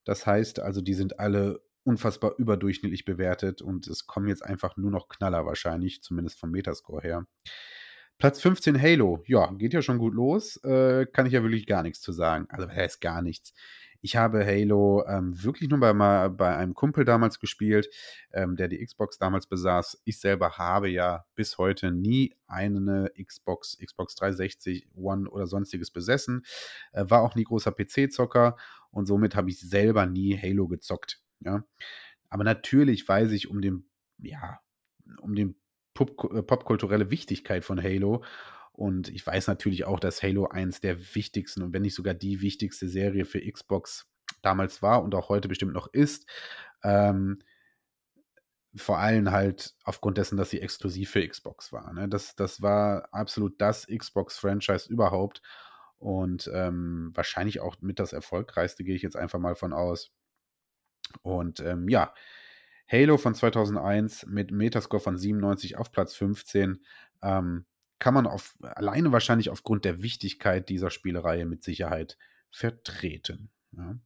[0.06, 4.92] das heißt also, die sind alle unfassbar überdurchschnittlich bewertet und es kommen jetzt einfach nur
[4.92, 7.28] noch Knaller wahrscheinlich, zumindest vom Metascore her.
[8.18, 10.58] Platz 15 Halo, ja, geht ja schon gut los.
[10.64, 12.48] Äh, kann ich ja wirklich gar nichts zu sagen.
[12.50, 13.54] Also, er ist gar nichts.
[14.06, 17.89] Ich habe Halo ähm, wirklich nur bei, mal bei einem Kumpel damals gespielt,
[18.34, 20.00] ähm, der die Xbox damals besaß.
[20.06, 26.46] Ich selber habe ja bis heute nie eine Xbox, Xbox 360, One oder sonstiges besessen.
[26.91, 28.58] Äh, war auch nie großer PC-Zocker
[28.91, 31.20] und somit habe ich selber nie Halo gezockt.
[31.39, 31.63] Ja.
[32.30, 33.89] Aber natürlich weiß ich um den,
[34.20, 34.60] ja,
[35.20, 35.56] um den
[35.98, 38.24] äh, popkulturelle Wichtigkeit von Halo.
[38.76, 42.42] Und ich weiß natürlich auch, dass Halo eins der wichtigsten und wenn nicht sogar die
[42.42, 44.08] wichtigste Serie für Xbox
[44.42, 46.30] damals war und auch heute bestimmt noch ist.
[46.84, 47.40] Ähm,
[48.76, 51.94] vor allem halt aufgrund dessen, dass sie exklusiv für Xbox war.
[51.94, 52.10] Ne?
[52.10, 55.42] Das, das war absolut das Xbox-Franchise überhaupt
[55.98, 60.12] und ähm, wahrscheinlich auch mit das erfolgreichste, gehe ich jetzt einfach mal von aus.
[61.22, 62.14] Und ähm, ja,
[62.92, 66.84] Halo von 2001 mit Metascore von 97 auf Platz 15
[67.24, 67.66] ähm,
[67.99, 72.17] kann man auf, alleine wahrscheinlich aufgrund der Wichtigkeit dieser Spielereihe mit Sicherheit
[72.51, 73.49] vertreten.
[73.71, 73.97] Ja.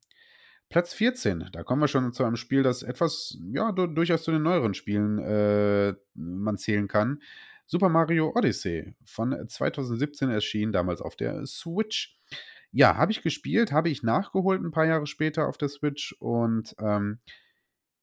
[0.69, 4.43] Platz 14, da kommen wir schon zu einem Spiel, das etwas, ja, durchaus zu den
[4.43, 7.21] neueren Spielen äh, man zählen kann.
[7.65, 12.17] Super Mario Odyssey von 2017 erschienen, damals auf der Switch.
[12.71, 16.75] Ja, habe ich gespielt, habe ich nachgeholt ein paar Jahre später auf der Switch und
[16.79, 17.19] ähm,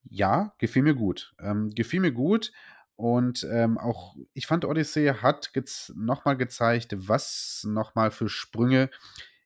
[0.09, 1.35] ja, gefiel mir gut.
[1.41, 2.53] Ähm, gefiel mir gut
[2.97, 5.53] und ähm, auch, ich fand, Odyssey hat
[5.95, 8.91] nochmal gezeigt, was nochmal für Sprünge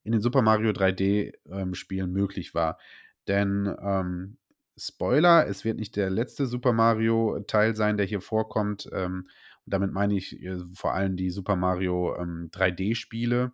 [0.05, 2.79] in den Super Mario 3D-Spielen ähm, möglich war.
[3.27, 4.39] Denn ähm,
[4.77, 8.89] Spoiler, es wird nicht der letzte Super Mario-Teil sein, der hier vorkommt.
[8.93, 9.29] Ähm,
[9.67, 13.53] damit meine ich äh, vor allem die Super Mario 3D-Spiele.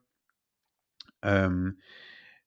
[1.22, 1.80] Ähm,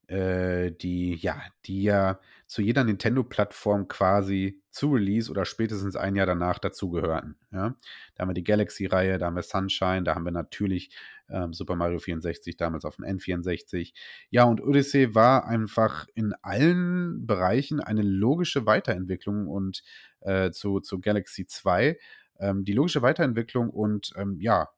[0.09, 6.25] äh, die, ja, die ja zu jeder Nintendo-Plattform quasi zu Release oder spätestens ein Jahr
[6.25, 7.35] danach dazugehörten.
[7.51, 7.75] Ja?
[8.15, 10.95] Da haben wir die Galaxy-Reihe, da haben wir Sunshine, da haben wir natürlich
[11.29, 13.93] ähm, Super Mario 64, damals auf dem N64.
[14.31, 19.83] Ja, und Odyssey war einfach in allen Bereichen eine logische Weiterentwicklung und
[20.21, 21.97] äh, zu, zu Galaxy 2
[22.39, 24.69] ähm, die logische Weiterentwicklung und ähm, ja,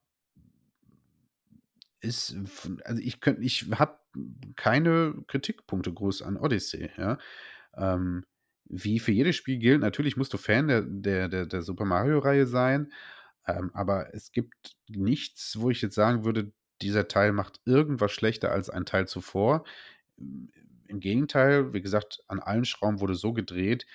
[2.02, 2.36] ist,
[2.84, 4.01] also ich könnte, ich habe
[4.56, 7.18] keine Kritikpunkte groß an Odyssey, ja.
[7.76, 8.26] Ähm,
[8.66, 12.48] wie für jedes Spiel gilt, natürlich musst du Fan der, der, der, der Super Mario-Reihe
[12.48, 12.92] sein,
[13.48, 18.52] ähm, aber es gibt nichts, wo ich jetzt sagen würde, dieser Teil macht irgendwas schlechter
[18.52, 19.66] als ein Teil zuvor.
[20.18, 23.86] Im Gegenteil, wie gesagt, an allen Schrauben wurde so gedreht,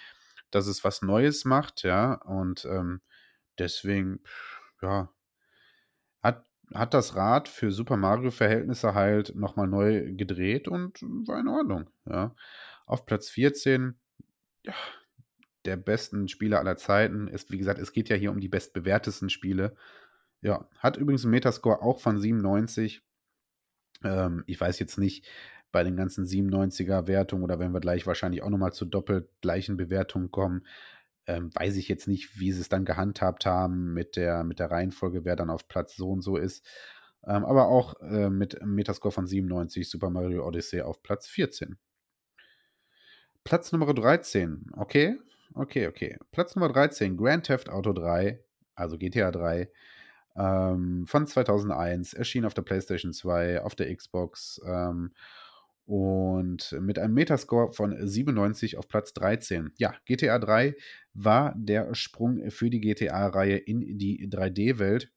[0.50, 3.00] dass es was Neues macht, ja, und ähm,
[3.58, 4.20] deswegen,
[4.82, 5.10] ja,
[6.74, 12.34] hat, das Rad für Super Mario-Verhältnisse halt nochmal neu gedreht und war in Ordnung, ja.
[12.86, 13.96] Auf Platz 14,
[14.62, 14.74] ja,
[15.64, 19.30] der besten Spieler aller Zeiten ist, wie gesagt, es geht ja hier um die bestbewertesten
[19.30, 19.74] Spiele.
[20.40, 23.02] Ja, hat übrigens einen Metascore auch von 97.
[24.04, 25.26] Ähm, ich weiß jetzt nicht,
[25.72, 29.76] bei den ganzen 97er Wertungen oder wenn wir gleich wahrscheinlich auch nochmal zu doppelt gleichen
[29.76, 30.64] Bewertungen kommen,
[31.26, 34.70] ähm, weiß ich jetzt nicht, wie sie es dann gehandhabt haben mit der, mit der
[34.70, 36.64] Reihenfolge, wer dann auf Platz so und so ist.
[37.24, 41.76] Ähm, aber auch äh, mit Metascore von 97 Super Mario Odyssey auf Platz 14.
[43.42, 45.18] Platz Nummer 13, okay,
[45.54, 46.18] okay, okay.
[46.32, 48.42] Platz Nummer 13, Grand Theft Auto 3,
[48.74, 49.70] also GTA 3,
[50.36, 55.12] ähm, von 2001, erschien auf der PlayStation 2, auf der Xbox ähm,
[55.86, 59.72] und mit einem Metascore von 97 auf Platz 13.
[59.78, 60.74] Ja, GTA 3
[61.14, 65.12] war der Sprung für die GTA-Reihe in die 3D-Welt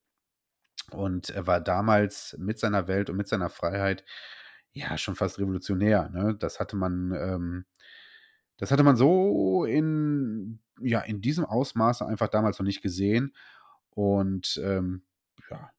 [0.92, 4.04] und war damals mit seiner Welt und mit seiner Freiheit
[4.72, 6.08] ja schon fast revolutionär.
[6.10, 6.36] Ne?
[6.38, 7.64] Das hatte man, ähm,
[8.56, 13.34] das hatte man so in, ja, in diesem Ausmaße einfach damals noch nicht gesehen.
[13.90, 15.02] Und ähm,
[15.50, 15.72] ja,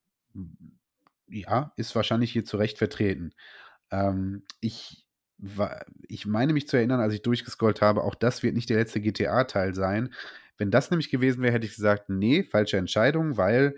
[1.30, 3.34] ja, ist wahrscheinlich hier zu Recht vertreten.
[3.91, 5.06] Ähm, ich,
[5.38, 8.77] war, ich meine mich zu erinnern, als ich durchgescrollt habe, auch das wird nicht der
[8.77, 10.13] letzte GTA-Teil sein.
[10.58, 13.75] Wenn das nämlich gewesen wäre, hätte ich gesagt, nee, falsche Entscheidung, weil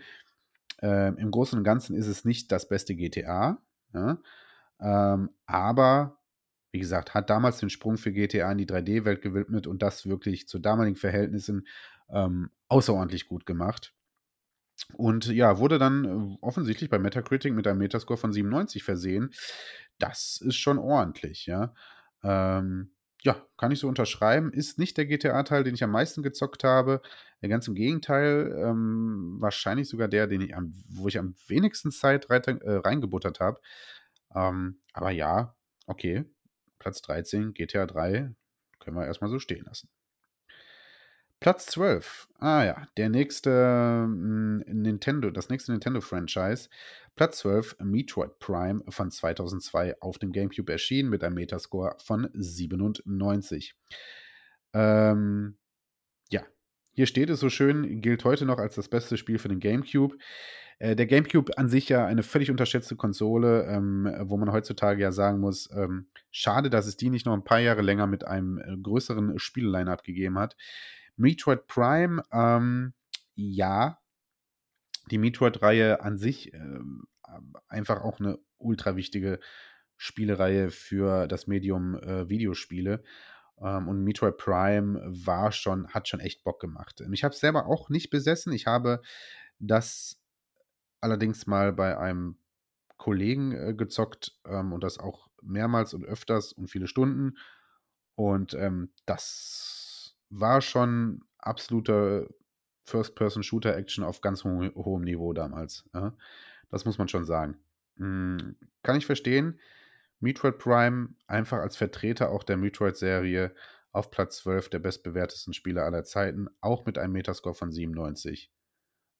[0.82, 3.58] äh, im Großen und Ganzen ist es nicht das beste GTA.
[3.94, 4.18] Ja?
[4.82, 6.20] Ähm, aber,
[6.72, 10.48] wie gesagt, hat damals den Sprung für GTA in die 3D-Welt gewidmet und das wirklich
[10.48, 11.68] zu damaligen Verhältnissen
[12.10, 13.94] ähm, außerordentlich gut gemacht.
[14.96, 19.32] Und ja, wurde dann äh, offensichtlich bei Metacritic mit einem Metascore von 97 versehen.
[20.04, 21.74] Das ist schon ordentlich, ja.
[22.24, 24.52] Ähm, ja, kann ich so unterschreiben.
[24.52, 27.02] Ist nicht der GTA-Teil, den ich am meisten gezockt habe.
[27.42, 32.30] Ganz im Gegenteil, ähm, wahrscheinlich sogar der, den ich am, wo ich am wenigsten Zeit
[32.30, 33.62] rein, äh, reingebuttert habe.
[34.36, 35.56] Ähm, aber ja,
[35.88, 36.26] okay.
[36.80, 38.36] Platz 13, GTA 3,
[38.80, 39.88] können wir erstmal so stehen lassen.
[41.40, 42.30] Platz 12.
[42.40, 46.70] Ah ja, der nächste mm, Nintendo, das nächste Nintendo-Franchise.
[47.16, 53.76] Platz 12, Metroid Prime von 2002 auf dem GameCube erschienen mit einem Metascore von 97.
[54.74, 55.58] Ähm,
[56.30, 56.42] ja,
[56.92, 60.18] hier steht es so schön, gilt heute noch als das beste Spiel für den GameCube.
[60.80, 65.12] Äh, der GameCube an sich ja eine völlig unterschätzte Konsole, ähm, wo man heutzutage ja
[65.12, 68.58] sagen muss, ähm, schade, dass es die nicht noch ein paar Jahre länger mit einem
[68.58, 70.58] äh, größeren Spielline-Up gegeben hat.
[71.16, 72.94] Metroid Prime, ähm,
[73.36, 74.00] ja,
[75.12, 77.08] die Metroid-Reihe an sich ähm,
[77.68, 79.40] einfach auch eine ultra wichtige
[79.98, 83.04] Spielereihe für das Medium äh, Videospiele.
[83.62, 87.02] Ähm, und Metroid Prime war schon, hat schon echt Bock gemacht.
[87.12, 88.54] Ich habe es selber auch nicht besessen.
[88.54, 89.02] Ich habe
[89.60, 90.22] das
[91.02, 92.38] allerdings mal bei einem
[92.98, 97.38] Kollegen äh, gezockt ähm, und das auch mehrmals und öfters und viele Stunden.
[98.16, 102.28] Und ähm, das war schon absoluter
[102.86, 105.90] First-Person-Shooter-Action auf ganz ho hohem Niveau damals.
[105.94, 106.16] Ja?
[106.70, 107.58] Das muss man schon sagen.
[107.98, 109.60] Hm, kann ich verstehen.
[110.20, 113.54] Metroid Prime einfach als Vertreter auch der Metroid-Serie
[113.92, 118.52] auf Platz 12 der bestbewertesten Spieler aller Zeiten, auch mit einem Metascore von 97.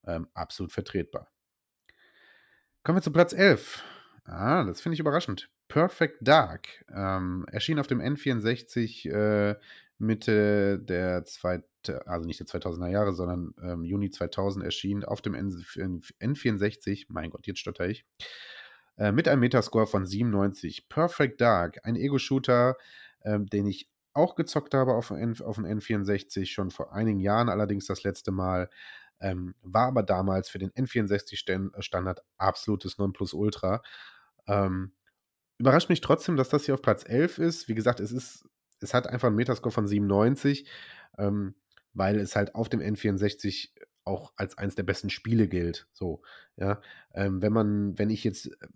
[0.06, 1.30] Ähm, absolut vertretbar.
[2.84, 3.84] Kommen wir zu Platz 11.
[4.26, 5.50] Ah, das finde ich überraschend.
[5.74, 9.56] Perfect Dark ähm, erschien auf dem N64 äh,
[9.98, 15.34] Mitte der zweite, also nicht der 2000er Jahre, sondern ähm, Juni 2000 erschien auf dem
[15.34, 18.06] N N64, mein Gott, jetzt stotter ich,
[18.98, 20.90] äh, mit einem Metascore von 97.
[20.90, 22.78] Perfect Dark, ein Ego-Shooter,
[23.22, 27.50] äh, den ich auch gezockt habe auf, N auf dem N64, schon vor einigen Jahren
[27.50, 28.70] allerdings das letzte Mal.
[29.20, 33.82] Ähm, war aber damals für den N64-Standard absolutes Nonplusultra.
[34.46, 34.92] Ähm,
[35.58, 37.68] überrascht mich trotzdem, dass das hier auf Platz 11 ist.
[37.68, 38.46] Wie gesagt, es ist
[38.84, 40.68] es hat einfach einen Metascore von 97,
[41.18, 41.56] ähm,
[41.94, 43.70] weil es halt auf dem N64
[44.04, 45.88] auch als eines der besten Spiele gilt.
[45.94, 46.22] So,
[46.58, 46.82] ja.
[47.14, 48.68] Ähm, wenn man, wenn ich jetzt äh,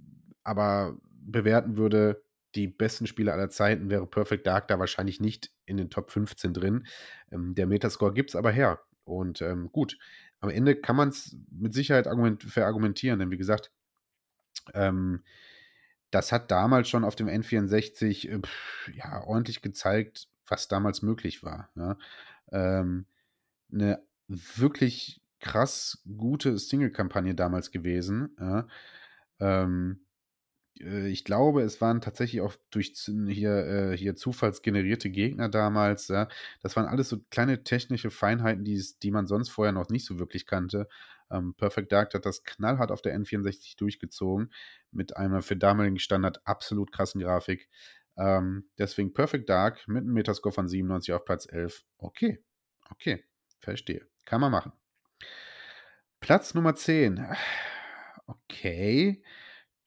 [0.44, 2.24] aber bewerten würde,
[2.56, 6.54] die besten Spiele aller Zeiten wäre Perfect Dark da wahrscheinlich nicht in den Top 15
[6.54, 6.88] drin.
[7.32, 8.80] Ähm, der Metascore gibt es aber her.
[9.04, 9.98] Und ähm, gut,
[10.40, 13.72] am Ende kann man es mit Sicherheit argument verargumentieren, denn wie gesagt,
[14.74, 15.24] Ähm,
[16.12, 21.44] das hat damals schon auf dem N64 äh, pf, ja, ordentlich gezeigt, was damals möglich
[21.44, 21.70] war.
[21.76, 21.98] Ja.
[22.52, 23.06] Ähm,
[23.72, 28.36] eine wirklich krass gute Single-Kampagne damals gewesen.
[28.40, 28.68] Ja.
[29.40, 30.06] Ähm,
[30.80, 36.08] äh, ich glaube, es waren tatsächlich auch durch hier, äh, hier zufallsgenerierte Gegner damals.
[36.08, 36.28] Ja.
[36.62, 40.20] Das waren alles so kleine technische Feinheiten, die, die man sonst vorher noch nicht so
[40.20, 40.88] wirklich kannte.
[41.32, 44.52] Ähm, Perfect Dark hat das knallhart auf der N64 durchgezogen,
[44.92, 47.70] mit einer für damaligen Standard absolut krassen Grafik.
[48.18, 51.86] Ähm, deswegen Perfect Dark mit einem Metascore von 97 auf Platz 11.
[51.98, 52.44] Okay,
[52.90, 53.24] okay,
[53.60, 54.08] verstehe.
[54.26, 54.72] Kann man machen.
[56.20, 57.26] Platz Nummer 10.
[58.26, 59.22] Okay.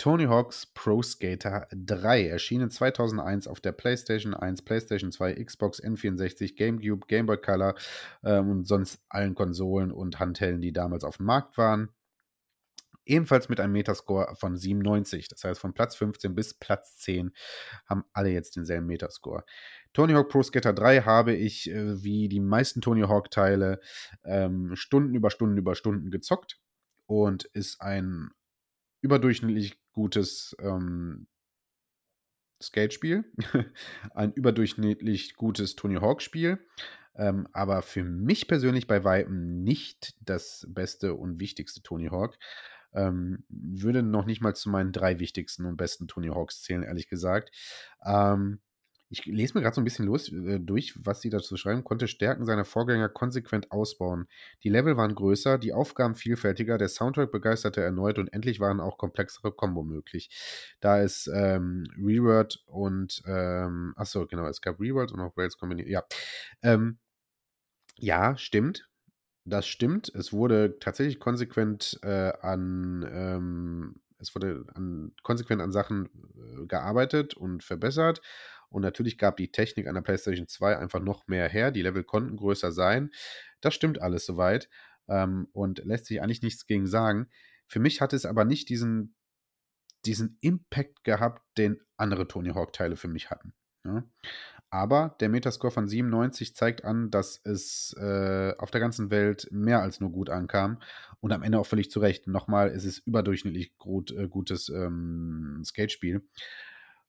[0.00, 6.56] Tony Hawk's Pro Skater 3 erschienen 2001 auf der PlayStation 1, PlayStation 2, Xbox N64,
[6.56, 7.74] GameCube, Game Boy Color
[8.24, 11.90] ähm, und sonst allen Konsolen und Handhelden, die damals auf dem Markt waren.
[13.04, 15.28] Ebenfalls mit einem Metascore von 97.
[15.28, 17.34] Das heißt, von Platz 15 bis Platz 10
[17.84, 19.44] haben alle jetzt denselben Metascore.
[19.92, 23.80] Tony Hawk Pro Skater 3 habe ich, äh, wie die meisten Tony Hawk-Teile,
[24.24, 26.58] ähm, Stunden über Stunden über Stunden gezockt
[27.04, 28.30] und ist ein
[29.02, 31.26] überdurchschnittlich gutes ähm,
[32.62, 33.24] Skatespiel,
[34.14, 36.59] ein überdurchschnittlich gutes Tony Hawk-Spiel,
[37.16, 42.38] ähm, aber für mich persönlich bei Weitem nicht das beste und wichtigste Tony Hawk.
[42.92, 47.09] Ähm, würde noch nicht mal zu meinen drei wichtigsten und besten Tony Hawks zählen, ehrlich
[47.09, 47.50] gesagt.
[48.05, 48.61] Ähm,
[49.10, 52.06] ich lese mir gerade so ein bisschen los, äh, durch, was sie dazu schreiben, konnte
[52.08, 54.28] Stärken seiner Vorgänger konsequent ausbauen.
[54.62, 58.98] Die Level waren größer, die Aufgaben vielfältiger, der Soundtrack begeisterte erneut und endlich waren auch
[58.98, 60.30] komplexere Kombo möglich.
[60.80, 65.88] Da es ähm, Reworld und, ähm, achso, genau, es gab Reworld und auch Rails kombiniert.
[65.88, 66.04] Ja,
[66.62, 66.98] ähm,
[67.98, 68.88] ja, stimmt.
[69.46, 70.10] Das stimmt.
[70.14, 76.06] Es wurde tatsächlich konsequent äh, an, ähm, es wurde an, konsequent an Sachen
[76.62, 78.22] äh, gearbeitet und verbessert.
[78.70, 81.70] Und natürlich gab die Technik an der PlayStation 2 einfach noch mehr her.
[81.70, 83.11] Die Level konnten größer sein.
[83.61, 84.68] Das stimmt alles soweit.
[85.09, 87.28] Ähm, und lässt sich eigentlich nichts gegen sagen.
[87.66, 89.16] Für mich hat es aber nicht diesen,
[90.06, 93.52] diesen Impact gehabt, den andere Tony Hawk-Teile für mich hatten.
[93.85, 94.04] Ja?
[94.70, 99.83] Aber der Metascore von 97 zeigt an, dass es äh, auf der ganzen Welt mehr
[99.83, 100.78] als nur gut ankam.
[101.20, 102.28] Und am Ende auch völlig zu Recht.
[102.28, 106.22] Nochmal, es ist überdurchschnittlich gut, äh, gutes ähm, Skatespiel.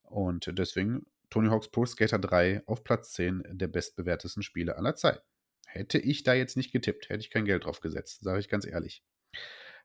[0.01, 5.25] Und deswegen Tony Hawk's Pro Skater 3 auf Platz 10 der bestbewertesten Spiele aller Zeiten.
[5.65, 8.67] Hätte ich da jetzt nicht getippt, hätte ich kein Geld drauf gesetzt, sage ich ganz
[8.67, 9.03] ehrlich.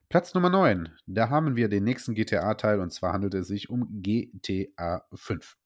[0.09, 0.89] Platz Nummer 9.
[1.05, 5.57] Da haben wir den nächsten GTA-Teil und zwar handelt es sich um GTA 5.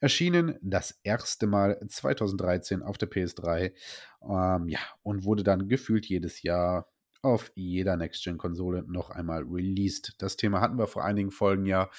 [0.00, 3.72] Erschienen das erste Mal 2013 auf der PS3.
[4.22, 6.88] Ähm, ja, und wurde dann gefühlt jedes Jahr
[7.22, 10.14] auf jeder Next-Gen-Konsole noch einmal released.
[10.18, 11.90] Das Thema hatten wir vor einigen Folgen ja.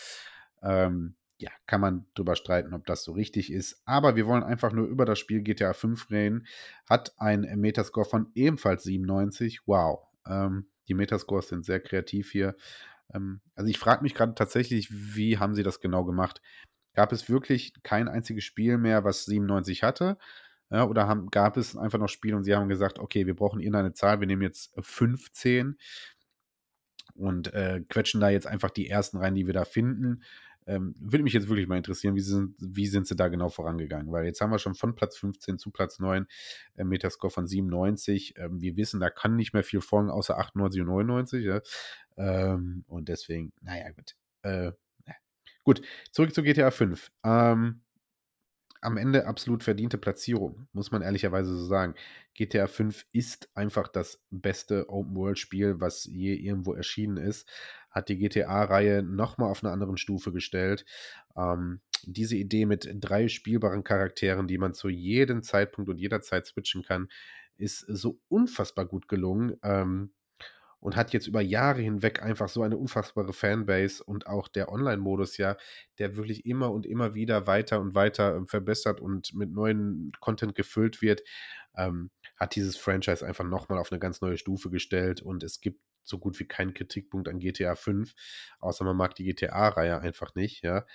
[0.64, 3.82] Ähm, ja, kann man drüber streiten, ob das so richtig ist.
[3.86, 6.46] Aber wir wollen einfach nur über das Spiel GTA 5 reden.
[6.88, 9.62] Hat ein Metascore von ebenfalls 97.
[9.66, 10.08] Wow.
[10.28, 12.56] Ähm, die Metascores sind sehr kreativ hier.
[13.14, 16.42] Ähm, also ich frage mich gerade tatsächlich, wie haben sie das genau gemacht?
[16.94, 20.18] Gab es wirklich kein einziges Spiel mehr, was 97 hatte?
[20.70, 23.60] Ja, oder haben, gab es einfach noch Spiele und sie haben gesagt, okay, wir brauchen
[23.60, 25.78] irgendeine Zahl, wir nehmen jetzt 15
[27.16, 30.24] und äh, quetschen da jetzt einfach die ersten rein, die wir da finden.
[30.68, 34.12] Ähm, würde mich jetzt wirklich mal interessieren, wie sind, wie sind sie da genau vorangegangen?
[34.12, 36.28] Weil jetzt haben wir schon von Platz 15 zu Platz 9
[36.76, 38.36] äh, Metascore von 97.
[38.38, 41.44] Ähm, wir wissen, da kann nicht mehr viel folgen, außer 98 und 99.
[41.44, 41.62] Ja?
[42.18, 44.16] Ähm, und deswegen, naja, gut.
[44.44, 44.72] Äh,
[45.64, 47.12] Gut, zurück zu GTA 5.
[47.24, 47.82] Ähm,
[48.82, 51.94] am Ende absolut verdiente Platzierung, muss man ehrlicherweise so sagen.
[52.34, 57.48] GTA 5 ist einfach das beste Open-World-Spiel, was je irgendwo erschienen ist.
[57.92, 60.86] Hat die GTA-Reihe nochmal auf eine andere Stufe gestellt.
[61.36, 66.84] Ähm, diese Idee mit drei spielbaren Charakteren, die man zu jedem Zeitpunkt und jederzeit switchen
[66.84, 67.10] kann,
[67.58, 69.58] ist so unfassbar gut gelungen.
[69.64, 70.12] Ähm,
[70.82, 75.38] und hat jetzt über Jahre hinweg einfach so eine unfassbare Fanbase und auch der Online-Modus
[75.38, 75.56] ja,
[76.00, 80.56] der wirklich immer und immer wieder weiter und weiter ähm, verbessert und mit neuen Content
[80.56, 81.22] gefüllt wird,
[81.78, 85.80] ähm, hat dieses Franchise einfach nochmal auf eine ganz neue Stufe gestellt und es gibt
[86.04, 88.14] so gut wie keinen Kritikpunkt an GTA 5,
[88.60, 90.86] außer man mag die GTA-Reihe einfach nicht, ja.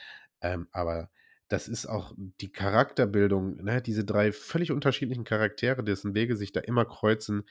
[0.40, 1.11] Ähm, aber
[1.48, 3.80] das ist auch die Charakterbildung, ne?
[3.82, 7.44] diese drei völlig unterschiedlichen Charaktere, dessen Wege sich da immer kreuzen.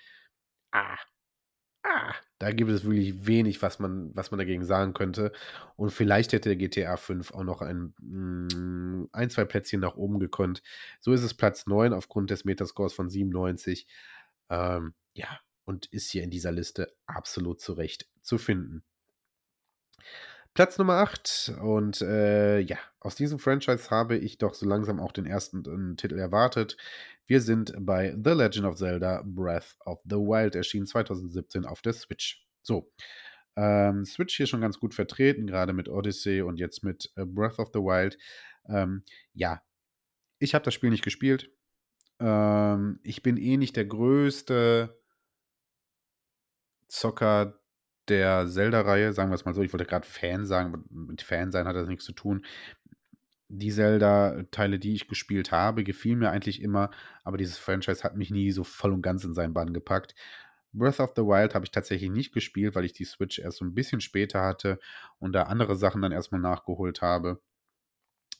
[0.71, 0.97] Ah,
[1.87, 5.31] Ah, da gibt es wirklich wenig, was man, was man dagegen sagen könnte.
[5.75, 10.63] Und vielleicht hätte GTA 5 auch noch ein, mm, ein, zwei Plätzchen nach oben gekonnt.
[10.99, 13.87] So ist es Platz 9 aufgrund des Metascores von 97.
[14.49, 18.83] Ähm, ja, und ist hier in dieser Liste absolut zurecht zu finden.
[20.55, 21.55] Platz Nummer 8.
[21.61, 25.95] Und äh, ja, aus diesem Franchise habe ich doch so langsam auch den ersten äh,
[25.97, 26.77] Titel erwartet.
[27.27, 31.93] Wir sind bei The Legend of Zelda Breath of the Wild, erschienen 2017 auf der
[31.93, 32.47] Switch.
[32.61, 32.89] So,
[33.57, 37.59] ähm, Switch hier schon ganz gut vertreten, gerade mit Odyssey und jetzt mit äh, Breath
[37.59, 38.17] of the Wild.
[38.69, 39.03] Ähm,
[39.33, 39.61] ja,
[40.39, 41.51] ich habe das Spiel nicht gespielt.
[42.19, 44.97] Ähm, ich bin eh nicht der größte
[46.99, 47.59] Zocker
[48.09, 49.61] der Zelda-Reihe, sagen wir es mal so.
[49.61, 52.45] Ich wollte gerade Fan sagen, mit Fan sein hat das nichts zu tun.
[53.47, 56.89] Die Zelda-Teile, die ich gespielt habe, gefielen mir eigentlich immer,
[57.23, 60.15] aber dieses Franchise hat mich nie so voll und ganz in seinen Bann gepackt.
[60.73, 63.65] Breath of the Wild habe ich tatsächlich nicht gespielt, weil ich die Switch erst so
[63.65, 64.79] ein bisschen später hatte
[65.19, 67.41] und da andere Sachen dann erstmal nachgeholt habe.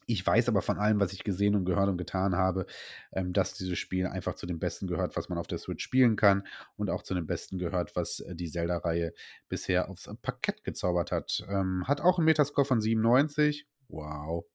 [0.05, 2.65] Ich weiß aber von allem, was ich gesehen und gehört und getan habe,
[3.11, 6.15] ähm, dass dieses Spiel einfach zu den Besten gehört, was man auf der Switch spielen
[6.15, 6.45] kann
[6.75, 9.13] und auch zu den Besten gehört, was äh, die Zelda-Reihe
[9.49, 11.45] bisher aufs Parkett gezaubert hat.
[11.49, 13.67] Ähm, hat auch einen Metascore von 97.
[13.87, 14.45] Wow.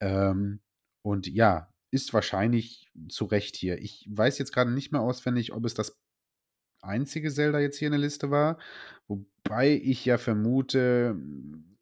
[0.00, 0.60] Ähm,
[1.02, 3.78] und ja, ist wahrscheinlich zu Recht hier.
[3.78, 5.98] Ich weiß jetzt gerade nicht mehr auswendig, ob es das
[6.80, 8.58] einzige Zelda jetzt hier in der Liste war.
[9.08, 11.16] Wobei ich ja vermute,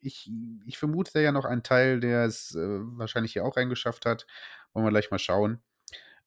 [0.05, 0.31] ich,
[0.67, 4.27] ich vermute ja noch einen Teil, der es äh, wahrscheinlich hier auch reingeschafft hat.
[4.73, 5.63] Wollen wir gleich mal schauen.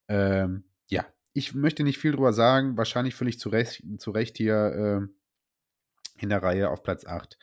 [0.07, 2.77] Ähm, ja, ich möchte nicht viel drüber sagen.
[2.77, 4.55] Wahrscheinlich völlig zu Recht, zu Recht hier
[5.01, 7.37] äh, in der Reihe auf Platz 8.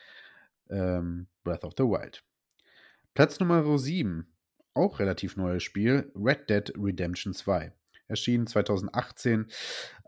[0.69, 2.23] Ähm, Breath of the Wild.
[3.13, 4.27] Platz Nummer 7.
[4.73, 6.11] Auch relativ neues Spiel.
[6.15, 7.71] Red Dead Redemption 2
[8.07, 9.47] erschienen 2018.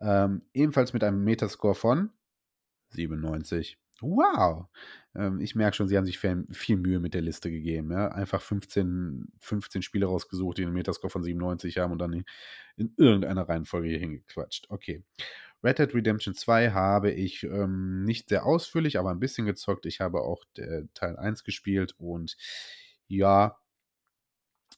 [0.01, 2.11] Ähm, ebenfalls mit einem Metascore von
[2.89, 3.77] 97.
[4.01, 4.67] Wow!
[5.15, 7.91] Ähm, ich merke schon, sie haben sich viel Mühe mit der Liste gegeben.
[7.91, 8.09] Ja?
[8.09, 12.25] Einfach 15, 15 Spiele rausgesucht, die einen Metascore von 97 haben und dann
[12.75, 14.67] in irgendeiner Reihenfolge hier hingequatscht.
[14.69, 15.03] Okay.
[15.63, 19.87] Red Dead Redemption 2 habe ich ähm, nicht sehr ausführlich, aber ein bisschen gezockt.
[19.87, 20.43] Ich habe auch
[20.93, 22.37] Teil 1 gespielt und
[23.07, 23.57] ja,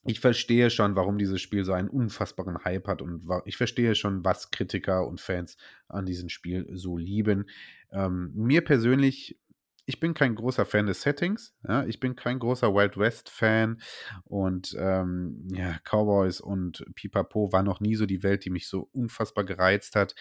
[0.05, 4.23] ich verstehe schon, warum dieses Spiel so einen unfassbaren Hype hat und ich verstehe schon,
[4.23, 7.49] was Kritiker und Fans an diesem Spiel so lieben.
[7.91, 9.37] Ähm, mir persönlich,
[9.85, 11.53] ich bin kein großer Fan des Settings.
[11.67, 11.83] Ja?
[11.85, 13.81] Ich bin kein großer Wild West-Fan
[14.23, 18.89] und ähm, ja, Cowboys und Pipapo war noch nie so die Welt, die mich so
[18.93, 20.15] unfassbar gereizt hat.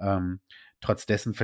[0.00, 0.40] Ähm,
[0.80, 1.34] trotz dessen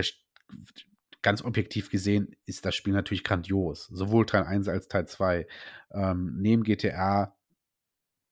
[1.23, 3.87] ganz objektiv gesehen ist das Spiel natürlich grandios.
[3.87, 5.47] Sowohl Teil 1 als Teil 2.
[5.93, 7.36] Ähm, neben GTA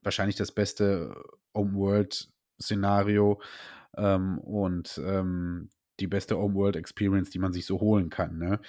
[0.04, 1.14] wahrscheinlich das beste
[1.52, 3.40] Open-World-Szenario
[3.96, 8.38] ähm, und ähm, die beste Open-World-Experience, die man sich so holen kann.
[8.38, 8.60] Ne?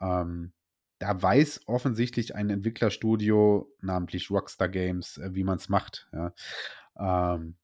[0.00, 0.52] Ähm,
[0.98, 6.08] da weiß offensichtlich ein Entwicklerstudio, namentlich Rockstar Games, äh, wie man es macht.
[6.12, 6.32] Ja?
[6.98, 7.56] Ähm,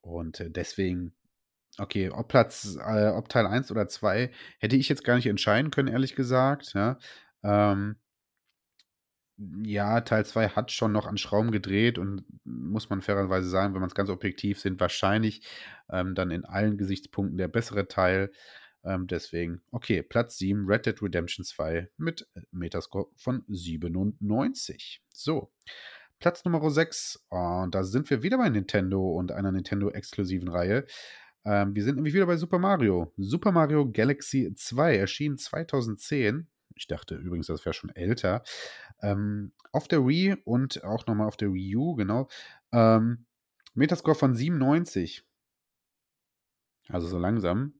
[0.00, 1.14] und äh, deswegen,
[1.78, 5.70] okay, ob Platz, äh, ob Teil 1 oder 2, hätte ich jetzt gar nicht entscheiden
[5.70, 6.74] können, ehrlich gesagt.
[6.74, 6.98] Ja?
[7.42, 7.96] Ähm,
[9.64, 13.80] ja, Teil 2 hat schon noch an Schrauben gedreht und muss man fairerweise sagen, wenn
[13.80, 15.46] man es ganz objektiv sind, wahrscheinlich
[15.90, 18.32] ähm, dann in allen Gesichtspunkten der bessere Teil.
[18.84, 25.02] Ähm, deswegen, okay, Platz 7, Red Dead Redemption 2 mit äh, Metascore von 97.
[25.10, 25.52] So,
[26.18, 30.86] Platz Nummer 6, und da sind wir wieder bei Nintendo und einer Nintendo-exklusiven Reihe.
[31.44, 33.12] Ähm, wir sind nämlich wieder bei Super Mario.
[33.16, 36.46] Super Mario Galaxy 2 erschien 2010
[36.82, 38.42] ich dachte übrigens, das wäre schon älter.
[39.00, 42.28] Ähm, auf der Wii und auch nochmal auf der Wii U, genau.
[42.72, 43.26] Ähm,
[43.74, 45.24] Metascore von 97.
[46.88, 47.74] Also so langsam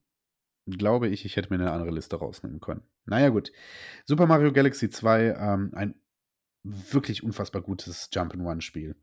[0.65, 2.83] glaube ich, ich hätte mir eine andere Liste rausnehmen können.
[3.05, 3.51] Naja, gut.
[4.05, 5.95] Super Mario Galaxy 2, ähm, ein
[6.63, 8.95] wirklich unfassbar gutes Jump-and-Run-Spiel.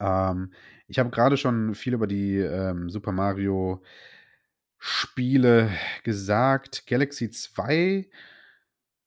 [0.00, 0.54] Ähm,
[0.88, 3.82] ich habe gerade schon viel über die ähm, Super Mario
[4.78, 5.70] Spiele
[6.02, 6.86] gesagt.
[6.86, 8.08] Galaxy 2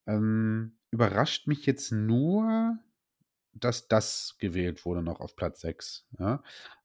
[0.07, 2.77] ähm, überrascht mich jetzt nur,
[3.53, 6.05] dass das gewählt wurde noch auf Platz 6.
[6.19, 6.41] Ja?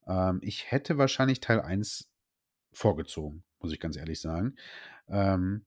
[0.07, 2.11] Ähm, ich hätte wahrscheinlich Teil 1
[2.73, 4.57] vorgezogen, muss ich ganz ehrlich sagen.
[5.09, 5.65] Ähm,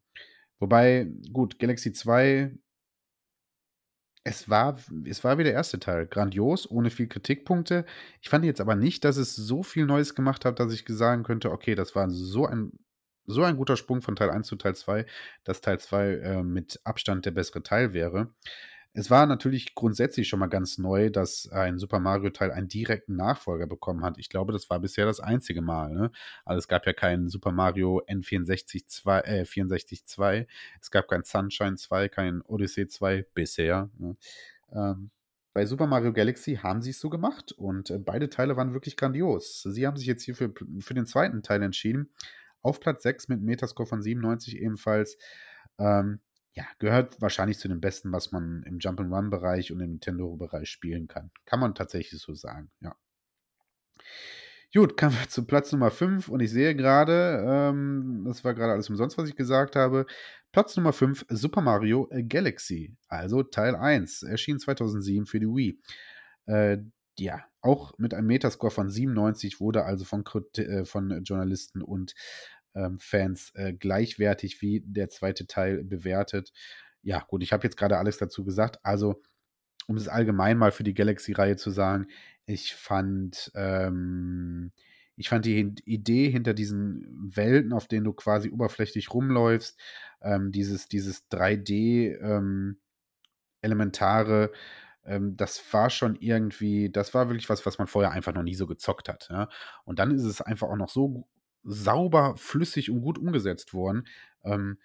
[0.60, 2.58] wobei, gut, Galaxy 2,
[4.24, 7.86] es war, es war wie der erste Teil, grandios, ohne viel Kritikpunkte.
[8.22, 11.24] Ich fand jetzt aber nicht, dass es so viel Neues gemacht hat, dass ich sagen
[11.24, 12.72] könnte, okay, das war so ein
[13.26, 15.06] so ein guter Sprung von Teil 1 zu Teil 2,
[15.44, 18.30] dass Teil 2 äh, mit Abstand der bessere Teil wäre.
[18.98, 23.18] Es war natürlich grundsätzlich schon mal ganz neu, dass ein Super Mario Teil einen direkten
[23.18, 24.18] Nachfolger bekommen hat.
[24.18, 25.94] Ich glaube, das war bisher das einzige Mal.
[25.94, 26.12] Ne?
[26.46, 30.48] Also es gab ja keinen Super Mario N64 2, äh, 64 2,
[30.80, 33.90] es gab kein Sunshine 2, kein Odyssey 2 bisher.
[33.98, 34.16] Ne?
[34.72, 35.12] Ähm,
[35.52, 38.96] bei Super Mario Galaxy haben sie es so gemacht und äh, beide Teile waren wirklich
[38.96, 39.64] grandios.
[39.64, 42.10] Sie haben sich jetzt hier für, für den zweiten Teil entschieden,
[42.66, 45.18] auf Platz 6 mit Metascore von 97 ebenfalls.
[45.78, 46.20] Ähm,
[46.53, 51.32] ja, gehört wahrscheinlich zu den besten, was man im Jump-and-Run-Bereich und im Nintendo-Bereich spielen kann.
[51.45, 52.95] Kann man tatsächlich so sagen, ja.
[54.74, 58.74] Gut, kommen wir zu Platz Nummer 5 und ich sehe gerade, ähm, das war gerade
[58.74, 60.05] alles umsonst, was ich gesagt habe.
[60.51, 65.80] Platz Nummer 5, Super Mario Galaxy, also Teil 1, erschien 2007 für die Wii.
[66.45, 66.78] Äh,
[67.18, 70.24] ja, auch mit einem Metascore von 97 wurde also von,
[70.57, 72.13] äh, von Journalisten und
[72.76, 76.51] ähm, Fans äh, gleichwertig wie der zweite Teil bewertet.
[77.01, 78.80] Ja, gut, ich habe jetzt gerade alles dazu gesagt.
[78.84, 79.22] Also,
[79.88, 82.07] um es allgemein mal für die Galaxy-Reihe zu sagen,
[82.45, 84.72] ich fand, ähm,
[85.16, 89.80] ich fand die Idee hinter diesen Welten, auf denen du quasi oberflächlich rumläufst,
[90.22, 92.18] ähm, dieses, dieses 3D
[95.06, 98.56] ähm, das war schon irgendwie, das war wirklich was, was man vorher einfach noch nie
[98.56, 99.28] so gezockt hat.
[99.30, 99.49] Ja?
[99.84, 101.28] Und dann ist es einfach auch noch so
[101.64, 104.08] sauber, flüssig und gut umgesetzt worden.
[104.43, 104.78] Ähm,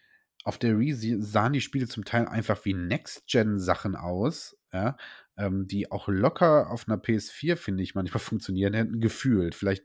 [0.45, 4.97] auf der Wii sahen die Spiele zum Teil einfach wie Next-Gen-Sachen aus, ja,
[5.37, 9.55] ähm, die auch locker auf einer PS4, finde ich, manchmal funktionieren hätten, gefühlt.
[9.55, 9.85] Vielleicht,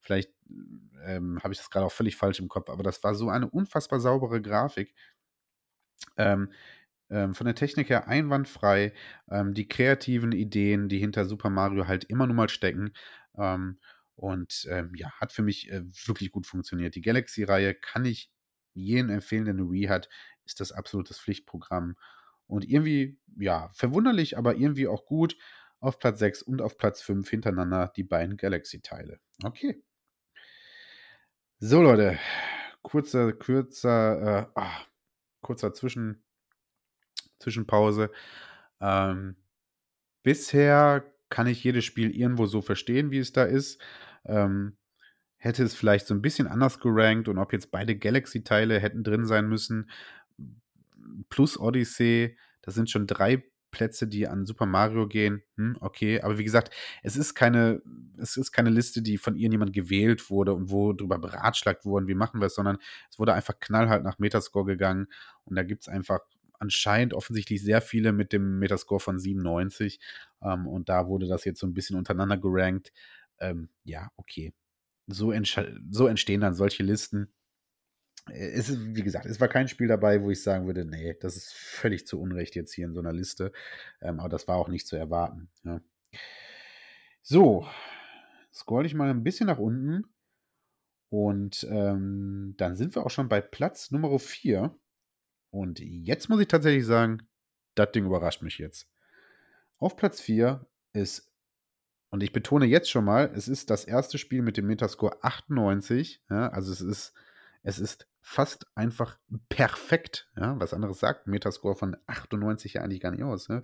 [0.00, 0.32] vielleicht
[1.04, 3.48] ähm, habe ich das gerade auch völlig falsch im Kopf, aber das war so eine
[3.48, 4.94] unfassbar saubere Grafik.
[6.16, 6.50] Ähm,
[7.10, 8.92] ähm, von der Technik her einwandfrei,
[9.30, 12.92] ähm, die kreativen Ideen, die hinter Super Mario halt immer nur mal stecken.
[13.36, 13.78] Ähm,
[14.14, 16.94] und ähm, ja, hat für mich äh, wirklich gut funktioniert.
[16.96, 18.30] Die Galaxy-Reihe kann ich
[18.74, 20.08] jeden empfehlen, der eine Wii hat,
[20.44, 21.96] ist das absolutes Pflichtprogramm.
[22.46, 25.36] Und irgendwie, ja, verwunderlich, aber irgendwie auch gut.
[25.80, 29.20] Auf Platz 6 und auf Platz 5 hintereinander die beiden Galaxy-Teile.
[29.44, 29.80] Okay.
[31.60, 32.18] So, Leute.
[32.82, 34.86] Kurzer, kürzer, äh, ah,
[35.40, 36.24] kurzer Zwischen,
[37.38, 38.10] Zwischenpause.
[38.80, 39.36] Ähm,
[40.22, 43.80] bisher kann ich jedes Spiel irgendwo so verstehen, wie es da ist.
[44.24, 44.76] Ähm,
[45.36, 49.24] hätte es vielleicht so ein bisschen anders gerankt und ob jetzt beide Galaxy-Teile hätten drin
[49.24, 49.88] sein müssen,
[51.30, 55.42] plus Odyssey, das sind schon drei Plätze, die an Super Mario gehen.
[55.56, 57.82] Hm, okay, aber wie gesagt, es ist keine,
[58.16, 62.14] es ist keine Liste, die von irgendjemand gewählt wurde und wo drüber beratschlagt wurden, wie
[62.14, 62.78] machen wir es, sondern
[63.10, 65.06] es wurde einfach knallhart nach Metascore gegangen
[65.44, 66.20] und da gibt es einfach
[66.58, 70.00] anscheinend offensichtlich sehr viele mit dem Metascore von 97
[70.42, 72.92] ähm, und da wurde das jetzt so ein bisschen untereinander gerankt
[73.40, 74.52] ähm, ja, okay.
[75.06, 75.32] So,
[75.90, 77.32] so entstehen dann solche Listen.
[78.28, 81.14] Äh, es ist, wie gesagt, es war kein Spiel dabei, wo ich sagen würde, nee,
[81.20, 83.52] das ist völlig zu Unrecht jetzt hier in so einer Liste.
[84.00, 85.50] Ähm, aber das war auch nicht zu erwarten.
[85.64, 85.80] Ja.
[87.22, 87.66] So,
[88.52, 90.04] scroll ich mal ein bisschen nach unten.
[91.10, 94.76] Und ähm, dann sind wir auch schon bei Platz Nummer 4.
[95.50, 97.26] Und jetzt muss ich tatsächlich sagen,
[97.74, 98.88] das Ding überrascht mich jetzt.
[99.78, 101.28] Auf Platz 4 ist
[102.10, 106.22] und ich betone jetzt schon mal, es ist das erste Spiel mit dem Metascore 98.
[106.30, 107.12] Ja, also es ist,
[107.62, 109.18] es ist fast einfach
[109.48, 110.30] perfekt.
[110.36, 113.48] Ja, was anderes sagt Metascore von 98 ja eigentlich gar nicht aus.
[113.48, 113.62] Ja.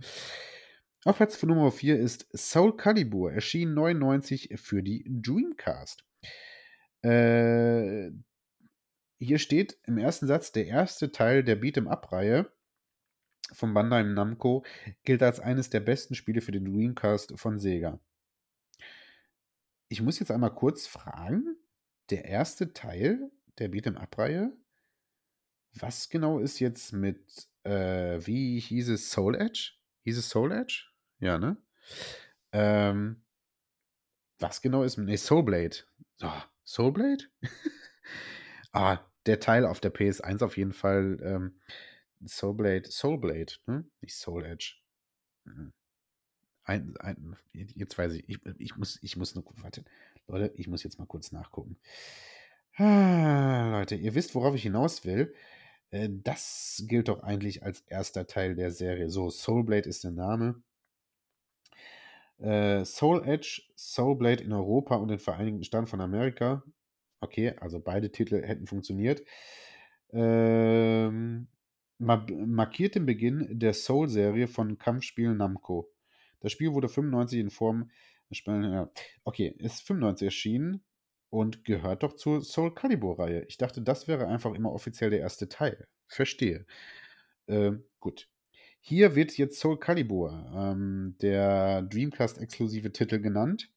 [1.04, 6.04] Auf Platz Nummer 4 ist Soul Calibur, erschien 99 für die Dreamcast.
[7.02, 8.10] Äh,
[9.18, 12.50] hier steht im ersten Satz, der erste Teil der Beat'em-up-Reihe
[13.52, 14.64] von Bandai Namco
[15.04, 18.00] gilt als eines der besten Spiele für den Dreamcast von Sega
[19.94, 21.56] ich muss jetzt einmal kurz fragen,
[22.10, 24.52] der erste Teil der Beat'em-up-Reihe,
[25.74, 29.72] was genau ist jetzt mit, äh, wie hieß es, Soul Edge?
[30.02, 30.86] Hieß es Soul Edge?
[31.20, 31.56] Ja, ne?
[32.52, 33.22] Ähm,
[34.38, 35.76] was genau ist, ne, Soulblade.
[36.16, 36.30] So,
[36.64, 37.24] Soulblade?
[38.74, 41.60] ah, der Teil auf der PS1 auf jeden Fall, ähm,
[42.24, 43.84] Soulblade, Soulblade, ne?
[44.00, 44.76] Nicht Soul Edge.
[45.44, 45.72] Mhm.
[46.64, 49.84] Ein, ein, jetzt weiß ich, ich, ich, muss, ich muss nur, warte,
[50.26, 51.76] Leute, ich muss jetzt mal kurz nachgucken.
[52.76, 55.34] Ah, Leute, ihr wisst, worauf ich hinaus will.
[55.90, 59.10] Äh, das gilt doch eigentlich als erster Teil der Serie.
[59.10, 60.62] So, Soulblade ist der Name.
[62.38, 66.62] Äh, Soul Edge, Soulblade in Europa und den Vereinigten Staaten von Amerika.
[67.24, 69.22] Okay, also beide Titel hätten funktioniert.
[70.12, 71.48] Ähm,
[71.98, 75.90] markiert den Beginn der Soul-Serie von Kampfspielen Namco.
[76.40, 77.90] Das Spiel wurde 95 in Form.
[79.24, 80.84] Okay, ist 95 erschienen
[81.30, 83.46] und gehört doch zur Soul Calibur-Reihe.
[83.48, 85.86] Ich dachte, das wäre einfach immer offiziell der erste Teil.
[86.06, 86.66] Verstehe.
[87.48, 88.28] Ähm, gut.
[88.80, 93.70] Hier wird jetzt Soul Calibur, ähm, der Dreamcast-exklusive Titel genannt,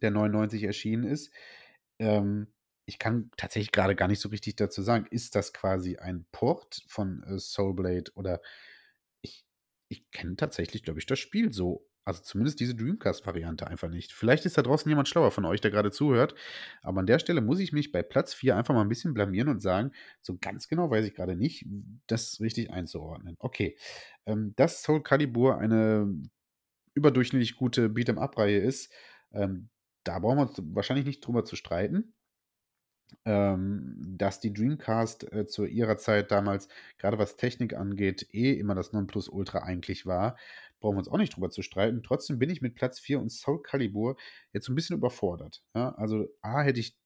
[0.00, 1.30] der 99 erschienen ist.
[1.98, 2.48] Ähm,
[2.86, 6.84] ich kann tatsächlich gerade gar nicht so richtig dazu sagen, ist das quasi ein Port
[6.88, 8.40] von äh, Soulblade oder
[9.88, 14.12] ich kenne tatsächlich, glaube ich, das Spiel so Also zumindest diese Dreamcast-Variante einfach nicht.
[14.12, 16.34] Vielleicht ist da draußen jemand schlauer von euch, der gerade zuhört.
[16.82, 19.48] Aber an der Stelle muss ich mich bei Platz 4 einfach mal ein bisschen blamieren
[19.48, 19.90] und sagen,
[20.22, 21.66] so ganz genau weiß ich gerade nicht,
[22.06, 23.34] das richtig einzuordnen.
[23.40, 23.76] Okay,
[24.26, 26.12] ähm, dass Soul Calibur eine
[26.94, 28.92] überdurchschnittlich gute Beat'em-up-Reihe ist,
[29.32, 29.70] ähm,
[30.06, 32.14] da brauchen wir uns wahrscheinlich nicht drüber zu streiten
[33.24, 38.74] ähm, dass die Dreamcast äh, zu ihrer Zeit damals, gerade was Technik angeht, eh immer
[38.74, 40.36] das Nonplusultra eigentlich war.
[40.80, 42.02] Brauchen wir uns auch nicht drüber zu streiten.
[42.02, 44.16] Trotzdem bin ich mit Platz 4 und Soul Calibur
[44.52, 45.62] jetzt so ein bisschen überfordert.
[45.74, 45.94] Ja?
[45.96, 46.96] Also, A, hätte ich,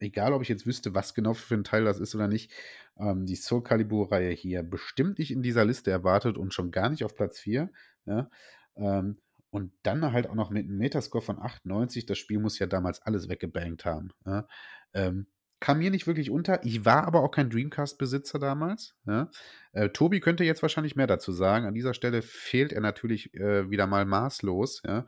[0.00, 2.52] egal ob ich jetzt wüsste, was genau für ein Teil das ist oder nicht,
[2.98, 7.04] ähm, die Soul Calibur-Reihe hier bestimmt nicht in dieser Liste erwartet und schon gar nicht
[7.04, 7.70] auf Platz 4.
[8.04, 8.30] Ja?
[8.76, 9.18] Ähm,
[9.50, 12.06] und dann halt auch noch mit einem Metascore von 98.
[12.06, 14.10] Das Spiel muss ja damals alles weggebankt haben.
[14.24, 14.46] Ja?
[14.92, 15.26] Ähm,
[15.60, 16.64] kam mir nicht wirklich unter.
[16.64, 18.94] Ich war aber auch kein Dreamcast-Besitzer damals.
[19.06, 19.30] Ja.
[19.72, 21.66] Äh, Tobi könnte jetzt wahrscheinlich mehr dazu sagen.
[21.66, 24.82] An dieser Stelle fehlt er natürlich äh, wieder mal maßlos.
[24.84, 25.06] Ja.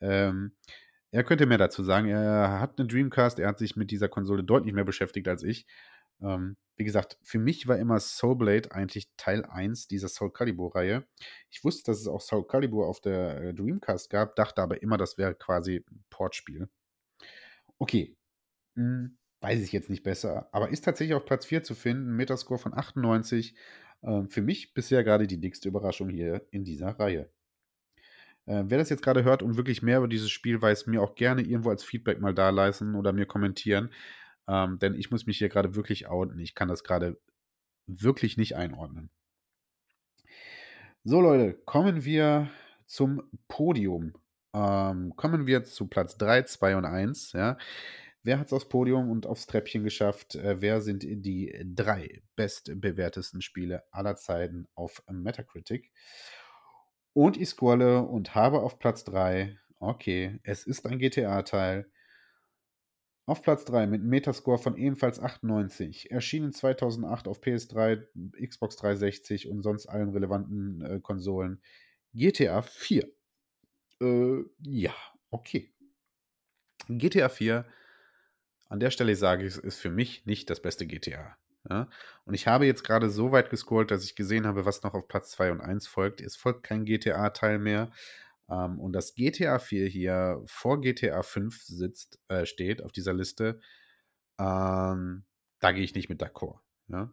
[0.00, 0.52] Ähm,
[1.10, 2.08] er könnte mehr dazu sagen.
[2.08, 5.66] Er hat eine Dreamcast, er hat sich mit dieser Konsole deutlich mehr beschäftigt als ich.
[6.22, 11.06] Ähm, wie gesagt, für mich war immer Soul Blade eigentlich Teil 1 dieser Soul Calibur-Reihe.
[11.50, 14.96] Ich wusste, dass es auch Soul Calibur auf der äh, Dreamcast gab, dachte aber immer,
[14.96, 16.68] das wäre quasi ein Portspiel.
[17.78, 18.16] Okay.
[18.76, 22.60] Hm weiß ich jetzt nicht besser, aber ist tatsächlich auf Platz 4 zu finden, Metascore
[22.60, 23.54] von 98.
[24.02, 27.30] Ähm, für mich bisher gerade die dickste Überraschung hier in dieser Reihe.
[28.46, 31.14] Äh, wer das jetzt gerade hört und wirklich mehr über dieses Spiel weiß, mir auch
[31.14, 33.90] gerne irgendwo als Feedback mal da leisten oder mir kommentieren,
[34.50, 36.40] ähm, denn ich muss mich hier gerade wirklich outen.
[36.40, 37.20] Ich kann das gerade
[37.86, 39.10] wirklich nicht einordnen.
[41.04, 42.50] So Leute, kommen wir
[42.84, 44.12] zum Podium.
[44.52, 47.32] Ähm, kommen wir zu Platz 3, 2 und 1.
[47.32, 47.58] Ja.
[48.24, 50.34] Wer hat es aufs Podium und aufs Treppchen geschafft?
[50.34, 55.92] Äh, wer sind die drei bestbewertesten Spiele aller Zeiten auf Metacritic?
[57.12, 61.90] Und ich scrolle und habe auf Platz 3, okay, es ist ein GTA-Teil.
[63.30, 68.02] Auf Platz 3 mit einem Metascore von ebenfalls 98, erschienen 2008 auf PS3,
[68.44, 71.62] Xbox 360 und sonst allen relevanten äh, Konsolen.
[72.12, 73.08] GTA 4.
[74.02, 74.92] Äh, ja,
[75.30, 75.72] okay.
[76.88, 77.64] GTA 4
[78.68, 81.36] an der Stelle sage ich, es ist für mich nicht das beste GTA.
[81.68, 81.88] Ja?
[82.24, 85.06] Und ich habe jetzt gerade so weit gescrollt, dass ich gesehen habe, was noch auf
[85.06, 86.20] Platz 2 und 1 folgt.
[86.20, 87.92] Es folgt kein GTA-Teil mehr.
[88.50, 93.60] Ähm, und das GTA 4 hier vor GTA 5 sitzt, äh, steht auf dieser Liste.
[94.38, 95.24] Ähm,
[95.60, 96.58] da gehe ich nicht mit d'accord.
[96.88, 97.12] Ja?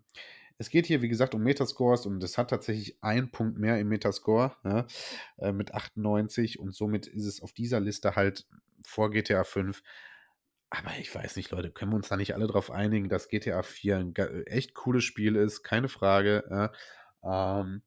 [0.57, 3.89] Es geht hier, wie gesagt, um Metascores und es hat tatsächlich einen Punkt mehr im
[3.89, 4.87] Metascore ja,
[5.37, 8.47] äh, mit 98 und somit ist es auf dieser Liste halt
[8.83, 9.83] vor GTA 5
[10.69, 13.63] aber ich weiß nicht, Leute, können wir uns da nicht alle drauf einigen, dass GTA
[13.63, 14.15] 4 ein
[14.45, 16.43] echt cooles Spiel ist, keine Frage.
[17.23, 17.61] Ja.
[17.61, 17.83] Ähm,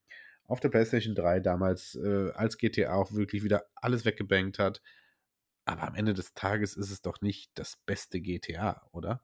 [0.51, 4.82] auf der PlayStation 3 damals, äh, als GTA auch wirklich wieder alles weggebankt hat.
[5.64, 9.22] Aber am Ende des Tages ist es doch nicht das beste GTA, oder?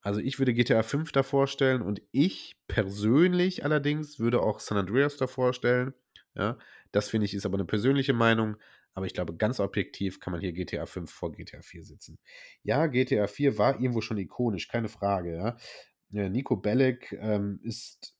[0.00, 5.16] Also ich würde GTA 5 davor stellen und ich persönlich allerdings würde auch San Andreas
[5.16, 5.94] davor stellen.
[6.34, 6.58] Ja,
[6.92, 8.56] das finde ich ist aber eine persönliche Meinung.
[8.94, 12.18] Aber ich glaube, ganz objektiv kann man hier GTA 5 vor GTA 4 sitzen.
[12.62, 15.36] Ja, GTA 4 war irgendwo schon ikonisch, keine Frage.
[15.36, 15.56] Ja.
[16.10, 18.14] Ja, Nico Bellic ähm, ist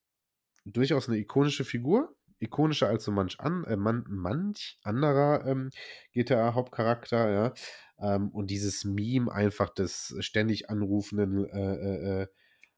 [0.64, 2.14] durchaus eine ikonische Figur.
[2.40, 5.70] Ikonischer als so manch, an, äh, man, manch anderer ähm,
[6.12, 7.54] GTA-Hauptcharakter, ja.
[8.00, 12.26] Ähm, und dieses Meme einfach des ständig anrufenden äh, äh, äh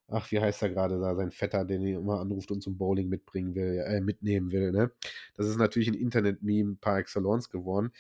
[0.09, 3.09] ach, wie heißt er gerade da, sein Vetter, den er immer anruft und zum Bowling
[3.09, 4.93] mitbringen will, äh, mitnehmen will, ne?
[5.35, 7.91] Das ist natürlich ein Internet-Meme par excellence geworden.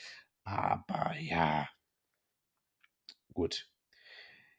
[0.44, 1.68] Aber ja.
[3.32, 3.68] Gut.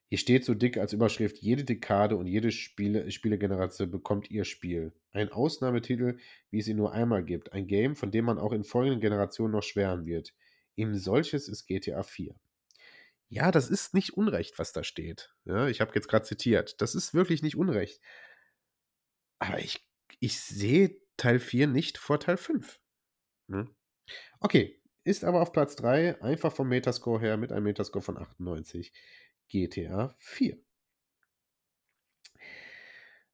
[0.07, 4.93] Hier steht so dick als Überschrift, jede Dekade und jede Spiele, Spielegeneration bekommt ihr Spiel.
[5.11, 6.17] Ein Ausnahmetitel,
[6.51, 7.53] wie es ihn nur einmal gibt.
[7.53, 10.33] Ein Game, von dem man auch in folgenden Generationen noch schwärmen wird.
[10.75, 12.35] Ihm solches ist GTA 4.
[13.29, 15.33] Ja, das ist nicht Unrecht, was da steht.
[15.45, 16.79] Ja, ich habe jetzt gerade zitiert.
[16.81, 17.99] Das ist wirklich nicht Unrecht.
[19.39, 19.87] Aber ich,
[20.19, 22.79] ich sehe Teil 4 nicht vor Teil 5.
[23.49, 23.75] Hm?
[24.39, 28.91] Okay, ist aber auf Platz 3, einfach vom Metascore her mit einem Metascore von 98.
[29.49, 30.57] GTA 4.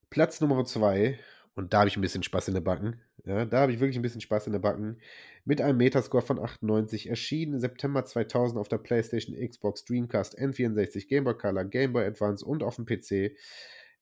[0.09, 1.17] Platz Nummer 2,
[1.55, 3.01] und da habe ich ein bisschen Spaß in der Backen.
[3.25, 4.99] Ja, da habe ich wirklich ein bisschen Spaß in der Backen.
[5.45, 11.23] Mit einem Metascore von 98 erschienen September 2000 auf der PlayStation, Xbox, Dreamcast, N64, Game
[11.23, 13.35] Boy Color, Game Boy Advance und auf dem PC.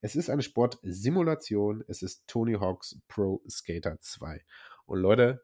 [0.01, 1.84] Es ist eine Sportsimulation.
[1.88, 4.41] Es ist Tony Hawk's Pro Skater 2.
[4.86, 5.43] Und Leute,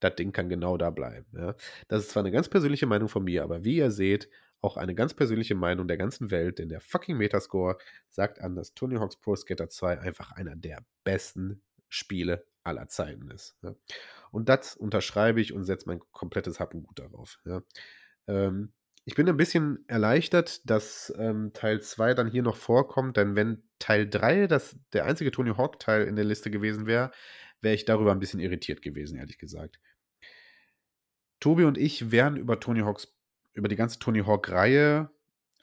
[0.00, 1.26] das Ding kann genau da bleiben.
[1.36, 1.56] Ja.
[1.88, 4.28] Das ist zwar eine ganz persönliche Meinung von mir, aber wie ihr seht,
[4.60, 7.78] auch eine ganz persönliche Meinung der ganzen Welt, denn der fucking Metascore
[8.08, 13.30] sagt an, dass Tony Hawk's Pro Skater 2 einfach einer der besten Spiele aller Zeiten
[13.30, 13.56] ist.
[13.62, 13.74] Ja.
[14.30, 17.38] Und das unterschreibe ich und setze mein komplettes Hab und Gut darauf.
[17.44, 17.62] Ja.
[18.26, 18.72] Ähm,
[19.04, 23.62] ich bin ein bisschen erleichtert, dass ähm, Teil 2 dann hier noch vorkommt, denn wenn
[23.78, 27.10] Teil 3 das, der einzige Tony Hawk-Teil in der Liste gewesen wäre,
[27.62, 29.80] wäre ich darüber ein bisschen irritiert gewesen, ehrlich gesagt.
[31.40, 33.17] Tobi und ich werden über Tony Hawks,
[33.54, 35.10] über die ganze Tony Hawk-Reihe,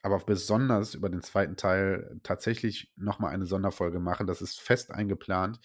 [0.02, 4.28] aber besonders über den zweiten Teil tatsächlich nochmal eine Sonderfolge machen.
[4.28, 5.60] Das ist fest eingeplant,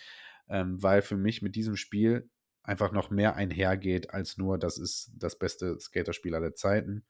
[0.48, 2.30] ähm, weil für mich mit diesem Spiel
[2.62, 7.04] einfach noch mehr einhergeht als nur, das ist das beste Skaterspiel aller Zeiten.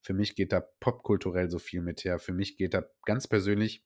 [0.00, 2.18] Für mich geht da popkulturell so viel mit her.
[2.18, 3.84] Für mich geht da ganz persönlich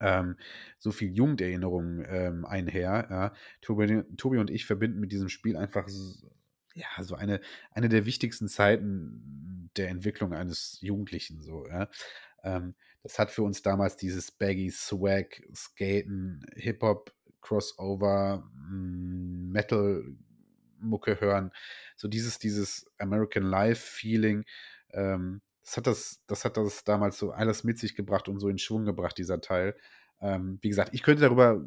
[0.00, 0.36] ähm,
[0.78, 3.06] so viel Jugenderinnerungen ähm, einher.
[3.10, 3.32] Ja.
[3.60, 5.88] Tobi, Tobi, und ich verbinden mit diesem Spiel einfach
[6.74, 7.40] ja, so eine,
[7.70, 11.42] eine der wichtigsten Zeiten der Entwicklung eines Jugendlichen.
[11.42, 11.88] So, ja.
[12.42, 20.04] Ähm, das hat für uns damals dieses Baggy Swag, Skaten, Hip-Hop, Crossover, mm, Metal
[20.80, 21.50] Mucke hören,
[21.96, 24.44] so dieses, dieses American Life Feeling,
[24.90, 28.48] ähm, das hat das, das hat das damals so alles mit sich gebracht und so
[28.48, 29.76] in Schwung gebracht, dieser Teil.
[30.20, 31.62] Ähm, wie gesagt, ich könnte darüber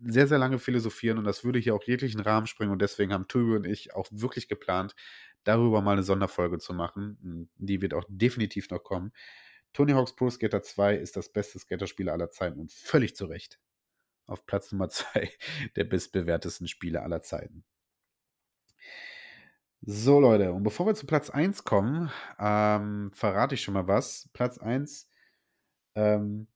[0.00, 3.28] sehr, sehr lange philosophieren und das würde hier auch jeglichen Rahmen springen und deswegen haben
[3.28, 4.94] Tobi und ich auch wirklich geplant,
[5.44, 7.50] darüber mal eine Sonderfolge zu machen.
[7.56, 9.12] Die wird auch definitiv noch kommen.
[9.72, 13.58] Tony Hawk's Pro Skater 2 ist das beste Skaterspiel aller Zeiten und völlig zu Recht.
[14.26, 15.30] Auf Platz Nummer 2
[15.76, 17.64] der bestbewertesten Spiele aller Zeiten.
[19.82, 24.28] So, Leute, und bevor wir zu Platz 1 kommen, ähm, verrate ich schon mal was.
[24.32, 25.08] Platz 1,
[25.94, 26.48] ähm,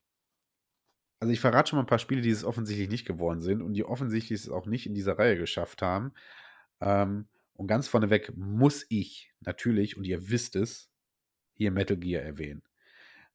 [1.23, 3.75] also ich verrate schon mal ein paar Spiele, die es offensichtlich nicht geworden sind und
[3.75, 6.11] die offensichtlich es auch nicht in dieser Reihe geschafft haben.
[6.81, 10.89] Ähm, und ganz vorneweg muss ich natürlich, und ihr wisst es,
[11.53, 12.61] hier Metal Gear erwähnen.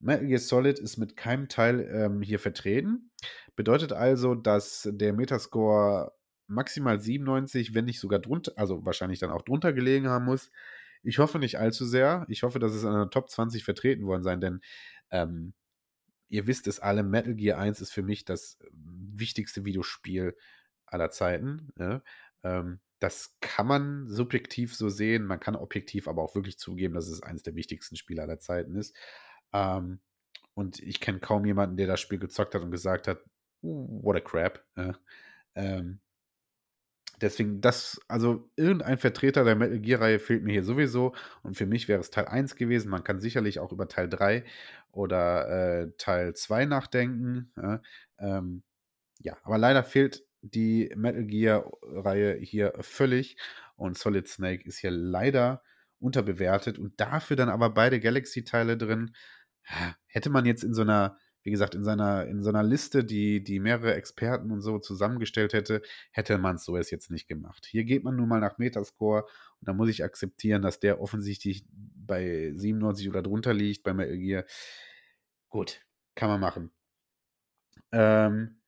[0.01, 3.11] Metal Gear Solid ist mit keinem Teil ähm, hier vertreten.
[3.57, 6.12] Bedeutet also, dass der Metascore
[6.47, 10.51] maximal 97, wenn nicht sogar drunter, also wahrscheinlich dann auch drunter gelegen haben muss.
[11.03, 12.26] Ich hoffe nicht allzu sehr.
[12.28, 14.61] Ich hoffe, dass es in der Top 20 vertreten worden sein, denn
[15.11, 15.55] ähm,
[16.29, 20.37] ihr wisst es alle, Metal Gear 1 ist für mich das wichtigste Videospiel
[20.87, 21.72] aller Zeiten.
[21.79, 22.03] Ja?
[22.43, 27.09] Ähm, das kann man subjektiv so sehen, man kann objektiv aber auch wirklich zugeben, dass
[27.09, 28.97] es eines der wichtigsten Spiele aller Zeiten ist.
[29.53, 30.01] Ähm,
[30.55, 33.22] und ich kenne kaum jemanden, der das Spiel gezockt hat und gesagt hat,
[33.62, 34.64] what a crap.
[34.76, 34.99] Ja?
[35.55, 36.01] Ähm,
[37.21, 41.14] Deswegen, das, also irgendein Vertreter der Metal Gear-Reihe fehlt mir hier sowieso.
[41.43, 42.91] Und für mich wäre es Teil 1 gewesen.
[42.91, 44.45] Man kann sicherlich auch über Teil 3
[44.93, 47.53] oder äh, Teil 2 nachdenken.
[47.57, 47.83] Ja,
[48.19, 48.62] ähm,
[49.21, 53.37] ja, aber leider fehlt die Metal Gear-Reihe hier völlig.
[53.77, 55.62] Und Solid Snake ist hier leider
[55.99, 56.79] unterbewertet.
[56.79, 59.14] Und dafür dann aber beide Galaxy-Teile drin.
[60.07, 61.19] Hätte man jetzt in so einer
[61.49, 65.55] wie gesagt, in seiner, in so einer Liste, die, die mehrere Experten und so zusammengestellt
[65.55, 65.81] hätte,
[66.11, 67.65] hätte man es so es jetzt nicht gemacht.
[67.65, 71.65] Hier geht man nun mal nach Metascore und da muss ich akzeptieren, dass der offensichtlich
[71.73, 74.45] bei 97 oder drunter liegt bei Metal Gear.
[75.49, 75.81] Gut,
[76.15, 76.71] kann man machen.
[77.91, 78.61] Ähm,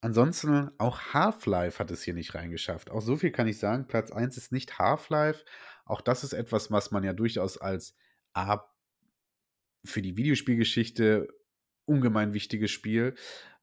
[0.00, 2.90] ansonsten auch Half-Life hat es hier nicht reingeschafft.
[2.90, 3.86] Auch so viel kann ich sagen.
[3.88, 5.44] Platz 1 ist nicht Half-Life.
[5.84, 7.94] Auch das ist etwas, was man ja durchaus als
[8.32, 8.64] A
[9.84, 11.28] für die Videospielgeschichte
[11.84, 13.14] ungemein wichtiges Spiel.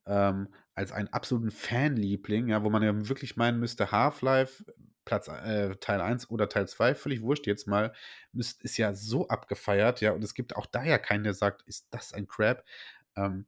[0.05, 4.63] Ähm, als einen absoluten Fanliebling, ja, wo man ja wirklich meinen müsste, Half-Life,
[5.03, 7.93] Platz äh, Teil 1 oder Teil 2, völlig wurscht jetzt mal,
[8.33, 11.63] ist, ist ja so abgefeiert, ja, und es gibt auch da ja keinen, der sagt,
[11.63, 12.63] ist das ein Crap.
[13.15, 13.45] Ähm,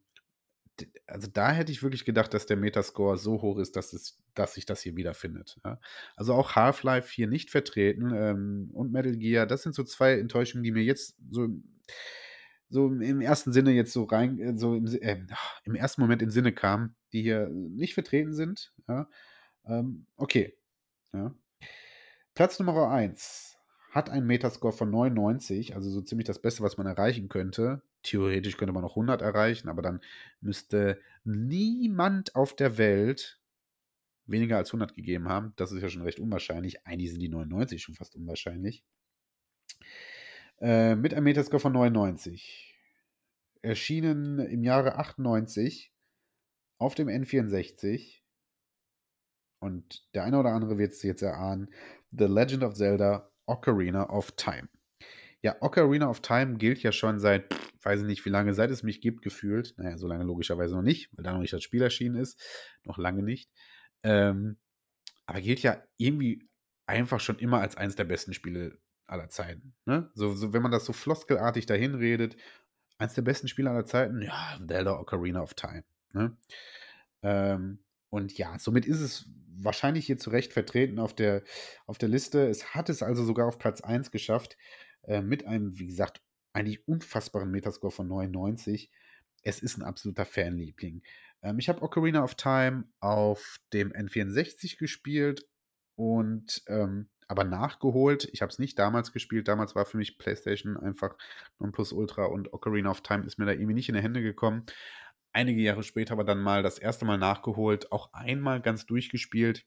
[1.06, 4.56] also da hätte ich wirklich gedacht, dass der Metascore so hoch ist, dass, es, dass
[4.56, 5.60] sich das hier wiederfindet.
[5.64, 5.80] Ja.
[6.16, 10.64] Also auch Half-Life hier nicht vertreten ähm, und Metal Gear, das sind so zwei Enttäuschungen,
[10.64, 11.48] die mir jetzt so
[12.72, 15.18] so im ersten Sinne jetzt so rein, äh, so im, äh,
[15.66, 18.74] im ersten Moment in Sinne kamen, die hier nicht vertreten sind.
[18.88, 19.10] Ja.
[19.66, 20.58] Ähm, okay.
[21.14, 21.36] Ja.
[22.34, 23.58] Platz Nummer 1
[23.92, 27.82] hat einen Metascore von 99, also so ziemlich das Beste, was man erreichen könnte.
[28.04, 30.00] Theoretisch könnte man noch 100 erreichen, aber dann
[30.40, 33.42] müsste niemand auf der Welt
[34.28, 35.52] weniger als 100 gegeben haben.
[35.58, 36.88] Das ist ja schon recht unwahrscheinlich.
[36.88, 38.86] Eigentlich sind die 99 schon fast unwahrscheinlich.
[40.62, 42.78] Äh, mit einem Metascore von 99.
[43.64, 45.92] Erschienen im Jahre 98
[46.78, 48.22] auf dem N64.
[49.60, 51.74] Und der eine oder andere wird es jetzt erahnen.
[52.12, 54.70] The Legend of Zelda Ocarina of Time.
[55.42, 58.84] Ja, Ocarina of Time gilt ja schon seit, weiß ich nicht wie lange, seit es
[58.84, 59.74] mich gibt, gefühlt.
[59.78, 62.40] Naja, so lange logischerweise noch nicht, weil da noch nicht das Spiel erschienen ist.
[62.84, 63.50] Noch lange nicht.
[64.04, 64.60] Ähm,
[65.26, 66.48] aber gilt ja irgendwie
[66.86, 68.80] einfach schon immer als eines der besten Spiele
[69.12, 69.74] aller Zeiten.
[69.86, 70.10] Ne?
[70.16, 72.38] So, so, wenn man das so floskelartig dahin redet,
[72.98, 75.84] eins der besten Spiele aller Zeiten, ja, Zelda Ocarina of Time.
[76.14, 76.38] Ne?
[77.24, 81.44] Ähm, und ja, somit ist es wahrscheinlich hier zu Recht vertreten auf der,
[81.86, 82.48] auf der Liste.
[82.48, 84.58] Es hat es also sogar auf Platz 1 geschafft,
[85.04, 86.22] äh, mit einem, wie gesagt,
[86.54, 88.92] eigentlich unfassbaren Metascore von 99.
[89.44, 91.04] Es ist ein absoluter Fanliebling.
[91.42, 95.48] Ähm, ich habe Ocarina of Time auf dem N64 gespielt
[95.96, 98.30] und ähm, aber nachgeholt.
[98.34, 99.48] Ich habe es nicht damals gespielt.
[99.48, 101.16] Damals war für mich PlayStation einfach
[101.60, 104.66] Nonplusultra und Ocarina of Time ist mir da irgendwie nicht in die Hände gekommen.
[105.32, 109.66] Einige Jahre später aber dann mal das erste Mal nachgeholt, auch einmal ganz durchgespielt.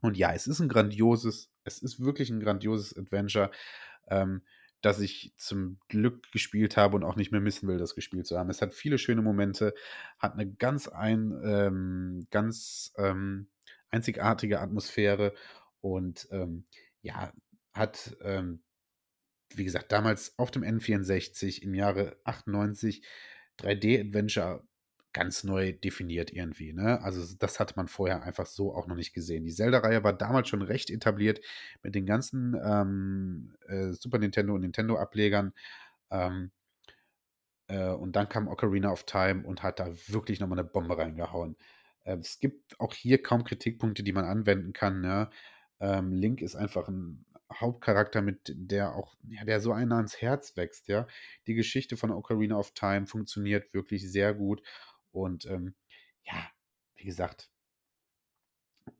[0.00, 3.50] Und ja, es ist ein grandioses, es ist wirklich ein grandioses Adventure.
[4.08, 4.42] Ähm,
[4.82, 8.38] dass ich zum Glück gespielt habe und auch nicht mehr missen will, das gespielt zu
[8.38, 8.50] haben.
[8.50, 9.74] Es hat viele schöne Momente,
[10.18, 13.48] hat eine ganz ein, ähm, ganz ähm,
[13.90, 15.32] einzigartige Atmosphäre
[15.80, 16.66] und ähm,
[17.02, 17.32] ja,
[17.72, 18.62] hat, ähm,
[19.54, 23.02] wie gesagt, damals auf dem N64 im Jahre 98
[23.58, 24.64] 3D-Adventure
[25.16, 26.74] ganz neu definiert irgendwie.
[26.74, 27.00] Ne?
[27.02, 29.44] Also das hatte man vorher einfach so auch noch nicht gesehen.
[29.44, 31.40] Die Zelda-Reihe war damals schon recht etabliert
[31.82, 35.54] mit den ganzen ähm, äh, Super Nintendo und Nintendo-Ablegern.
[36.10, 36.50] Ähm,
[37.68, 41.56] äh, und dann kam Ocarina of Time und hat da wirklich nochmal eine Bombe reingehauen.
[42.04, 45.00] Äh, es gibt auch hier kaum Kritikpunkte, die man anwenden kann.
[45.00, 45.30] Ne?
[45.80, 50.56] Ähm, Link ist einfach ein Hauptcharakter, mit der auch, ja, der so einer ans Herz
[50.56, 51.06] wächst, ja.
[51.46, 54.62] Die Geschichte von Ocarina of Time funktioniert wirklich sehr gut.
[55.12, 55.74] Und ähm,
[56.24, 56.50] ja,
[56.96, 57.50] wie gesagt,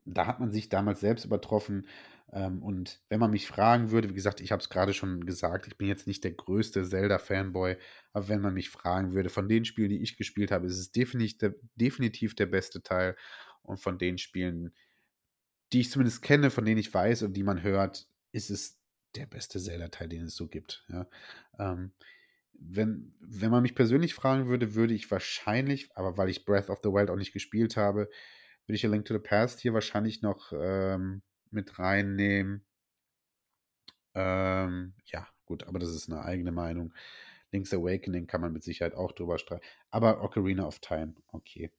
[0.05, 1.87] da hat man sich damals selbst übertroffen.
[2.31, 5.67] Ähm, und wenn man mich fragen würde, wie gesagt, ich habe es gerade schon gesagt,
[5.67, 7.77] ich bin jetzt nicht der größte Zelda-Fanboy,
[8.13, 10.91] aber wenn man mich fragen würde, von den Spielen, die ich gespielt habe, ist es
[10.91, 13.15] definitiv der, definitiv der beste Teil.
[13.63, 14.73] Und von den Spielen,
[15.73, 18.79] die ich zumindest kenne, von denen ich weiß und die man hört, ist es
[19.15, 20.85] der beste Zelda-Teil, den es so gibt.
[20.89, 21.07] Ja.
[21.59, 21.91] Ähm,
[22.53, 26.79] wenn, wenn man mich persönlich fragen würde, würde ich wahrscheinlich, aber weil ich Breath of
[26.83, 28.09] the Wild auch nicht gespielt habe,
[28.65, 32.65] würde ich A Link to the Past hier wahrscheinlich noch ähm, mit reinnehmen.
[34.13, 36.93] Ähm, ja, gut, aber das ist eine eigene Meinung.
[37.51, 39.65] Link's Awakening kann man mit Sicherheit auch drüber streiten.
[39.89, 41.71] Aber Ocarina of Time, okay.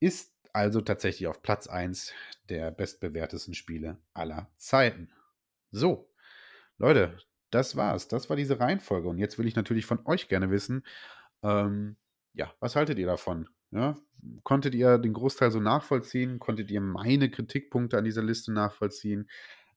[0.00, 2.14] Ist also tatsächlich auf Platz 1
[2.48, 5.10] der bestbewertesten Spiele aller Zeiten.
[5.70, 6.10] So,
[6.78, 7.18] Leute,
[7.50, 8.08] das war's.
[8.08, 9.06] Das war diese Reihenfolge.
[9.06, 10.82] Und jetzt will ich natürlich von euch gerne wissen,
[11.42, 11.96] ähm,
[12.32, 13.50] ja, was haltet ihr davon?
[13.70, 13.98] Ja,
[14.44, 16.38] konntet ihr den Großteil so nachvollziehen?
[16.38, 19.28] Konntet ihr meine Kritikpunkte an dieser Liste nachvollziehen?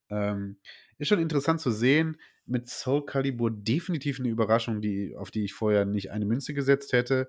[0.09, 0.59] Ähm,
[0.97, 2.15] ist schon interessant zu sehen.
[2.45, 6.93] Mit Soul Calibur definitiv eine Überraschung, die, auf die ich vorher nicht eine Münze gesetzt
[6.93, 7.27] hätte.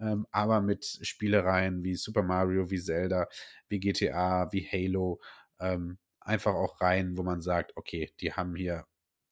[0.00, 3.28] Ähm, aber mit Spielereien wie Super Mario, wie Zelda,
[3.68, 5.20] wie GTA, wie Halo,
[5.60, 8.86] ähm, einfach auch rein, wo man sagt, okay, die haben hier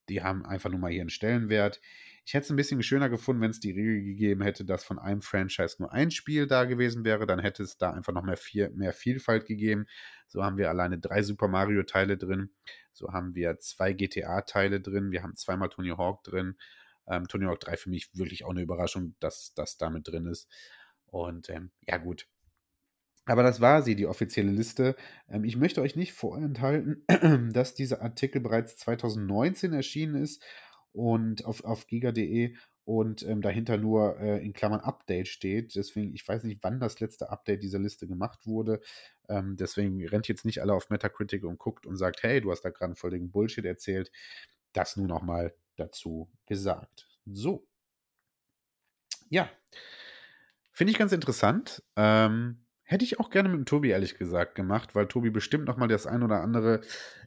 [0.09, 1.81] die haben einfach nur mal hier einen Stellenwert.
[2.25, 4.99] Ich hätte es ein bisschen schöner gefunden, wenn es die Regel gegeben hätte, dass von
[4.99, 7.27] einem Franchise nur ein Spiel da gewesen wäre.
[7.27, 9.87] Dann hätte es da einfach noch mehr, viel, mehr Vielfalt gegeben.
[10.27, 12.51] So haben wir alleine drei Super Mario-Teile drin.
[12.93, 15.11] So haben wir zwei GTA-Teile drin.
[15.11, 16.57] Wir haben zweimal Tony Hawk drin.
[17.09, 20.49] Ähm, Tony Hawk 3 für mich wirklich auch eine Überraschung, dass das damit drin ist.
[21.07, 22.27] Und ähm, ja, gut.
[23.27, 24.97] Aber das war sie, die offizielle Liste.
[25.29, 27.05] Ähm, ich möchte euch nicht vorenthalten,
[27.53, 30.43] dass dieser Artikel bereits 2019 erschienen ist
[30.93, 35.75] und auf, auf giga.de und ähm, dahinter nur äh, in Klammern Update steht.
[35.75, 38.81] Deswegen, ich weiß nicht, wann das letzte Update dieser Liste gemacht wurde.
[39.29, 42.63] Ähm, deswegen rennt jetzt nicht alle auf Metacritic und guckt und sagt, hey, du hast
[42.63, 44.11] da gerade voll den Bullshit erzählt.
[44.73, 47.09] Das nur noch mal dazu gesagt.
[47.25, 47.66] So.
[49.29, 49.51] Ja.
[50.73, 51.83] Finde ich ganz interessant.
[51.97, 55.89] Ähm, Hätte ich auch gerne mit dem Tobi, ehrlich gesagt, gemacht, weil Tobi bestimmt nochmal
[55.89, 56.81] das ein oder andere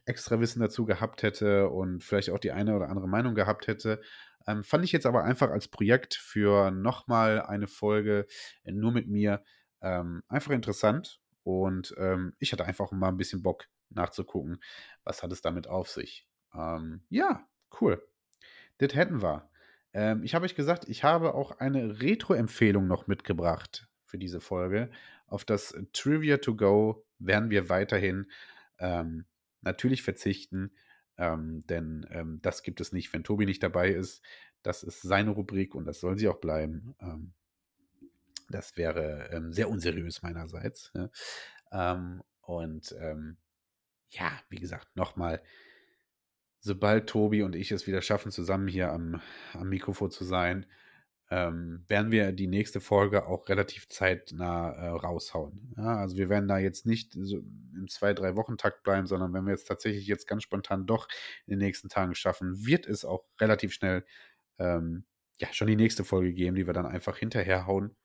[0.06, 4.00] extra Wissen dazu gehabt hätte und vielleicht auch die eine oder andere Meinung gehabt hätte.
[4.48, 8.26] Ähm, fand ich jetzt aber einfach als Projekt für nochmal eine Folge
[8.64, 9.44] äh, nur mit mir
[9.82, 11.20] ähm, einfach interessant.
[11.44, 14.58] Und ähm, ich hatte einfach mal ein bisschen Bock nachzugucken,
[15.04, 16.26] was hat es damit auf sich.
[16.54, 17.46] Ähm, ja,
[17.80, 18.02] cool.
[18.78, 19.48] Das hätten wir.
[19.92, 24.90] Ähm, ich habe euch gesagt, ich habe auch eine Retro-Empfehlung noch mitgebracht für diese Folge.
[25.26, 28.30] Auf das Trivia to Go werden wir weiterhin
[28.78, 29.26] ähm,
[29.60, 30.72] natürlich verzichten,
[31.16, 34.22] ähm, denn ähm, das gibt es nicht, wenn Tobi nicht dabei ist.
[34.62, 36.94] Das ist seine Rubrik und das soll sie auch bleiben.
[37.00, 37.32] Ähm,
[38.50, 40.92] das wäre sehr unseriös meinerseits.
[40.94, 41.10] Ja.
[41.72, 42.94] Ähm, und
[44.10, 45.42] ja, wie gesagt, nochmal,
[46.62, 49.20] sobald Tobi und ich es wieder schaffen, zusammen hier am,
[49.52, 50.64] am Mikrofon zu sein,
[51.28, 55.74] ähm, werden wir die nächste Folge auch relativ zeitnah äh, raushauen.
[55.76, 59.32] Ja, also wir werden da jetzt nicht so im zwei, drei Wochen Takt bleiben, sondern
[59.32, 61.08] wenn wir jetzt tatsächlich jetzt ganz spontan doch
[61.46, 64.04] in den nächsten Tagen schaffen, wird es auch relativ schnell
[64.58, 65.04] ähm,
[65.40, 67.96] ja schon die nächste Folge geben, die wir dann einfach hinterherhauen.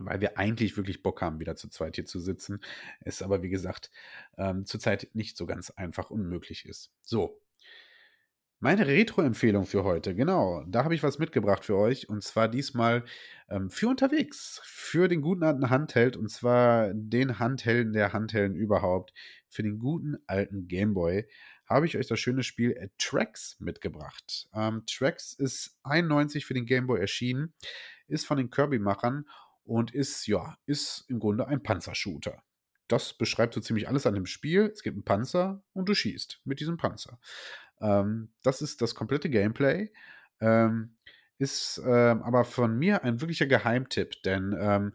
[0.00, 2.60] Weil wir eigentlich wirklich Bock haben, wieder zu zweit hier zu sitzen.
[3.00, 3.90] Es aber, wie gesagt,
[4.36, 6.92] ähm, zurzeit nicht so ganz einfach unmöglich ist.
[7.02, 7.40] So.
[8.60, 13.04] Meine Retro-Empfehlung für heute, genau, da habe ich was mitgebracht für euch und zwar diesmal
[13.48, 19.14] ähm, für unterwegs, für den guten alten Handheld und zwar den Handhelden der Handhelden überhaupt,
[19.48, 21.28] für den guten alten Gameboy
[21.68, 24.48] habe ich euch das schöne Spiel äh, Tracks mitgebracht.
[24.54, 27.52] Ähm, Tracks ist 91 für den Gameboy erschienen,
[28.06, 29.26] ist von den Kirby-Machern
[29.68, 32.42] und ist, ja, ist im Grunde ein Panzershooter.
[32.88, 34.70] Das beschreibt so ziemlich alles an dem Spiel.
[34.72, 37.20] Es gibt einen Panzer und du schießt mit diesem Panzer.
[37.80, 39.92] Ähm, das ist das komplette Gameplay.
[40.40, 40.96] Ähm,
[41.36, 44.94] ist ähm, aber von mir ein wirklicher Geheimtipp, denn ähm,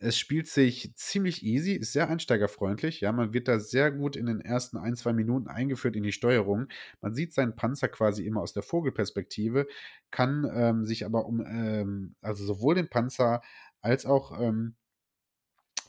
[0.00, 3.00] es spielt sich ziemlich easy, ist sehr einsteigerfreundlich.
[3.00, 6.12] Ja, man wird da sehr gut in den ersten ein, zwei Minuten eingeführt in die
[6.12, 6.68] Steuerung.
[7.00, 9.66] Man sieht seinen Panzer quasi immer aus der Vogelperspektive,
[10.10, 13.42] kann ähm, sich aber um, ähm, also sowohl den Panzer
[13.80, 14.76] als auch ähm,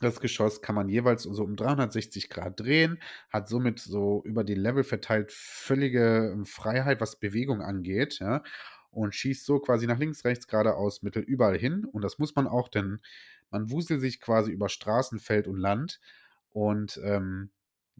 [0.02, 3.00] das Geschoss kann man jeweils so um 360 Grad drehen,
[3.30, 8.44] hat somit so über die Level verteilt völlige ähm, Freiheit, was Bewegung angeht, ja,
[8.92, 11.86] und schießt so quasi nach links, rechts, geradeaus, mittel überall hin.
[11.86, 13.00] Und das muss man auch, denn
[13.52, 16.00] man wuselt sich quasi über Straßen, Feld und Land
[16.50, 17.52] und ähm,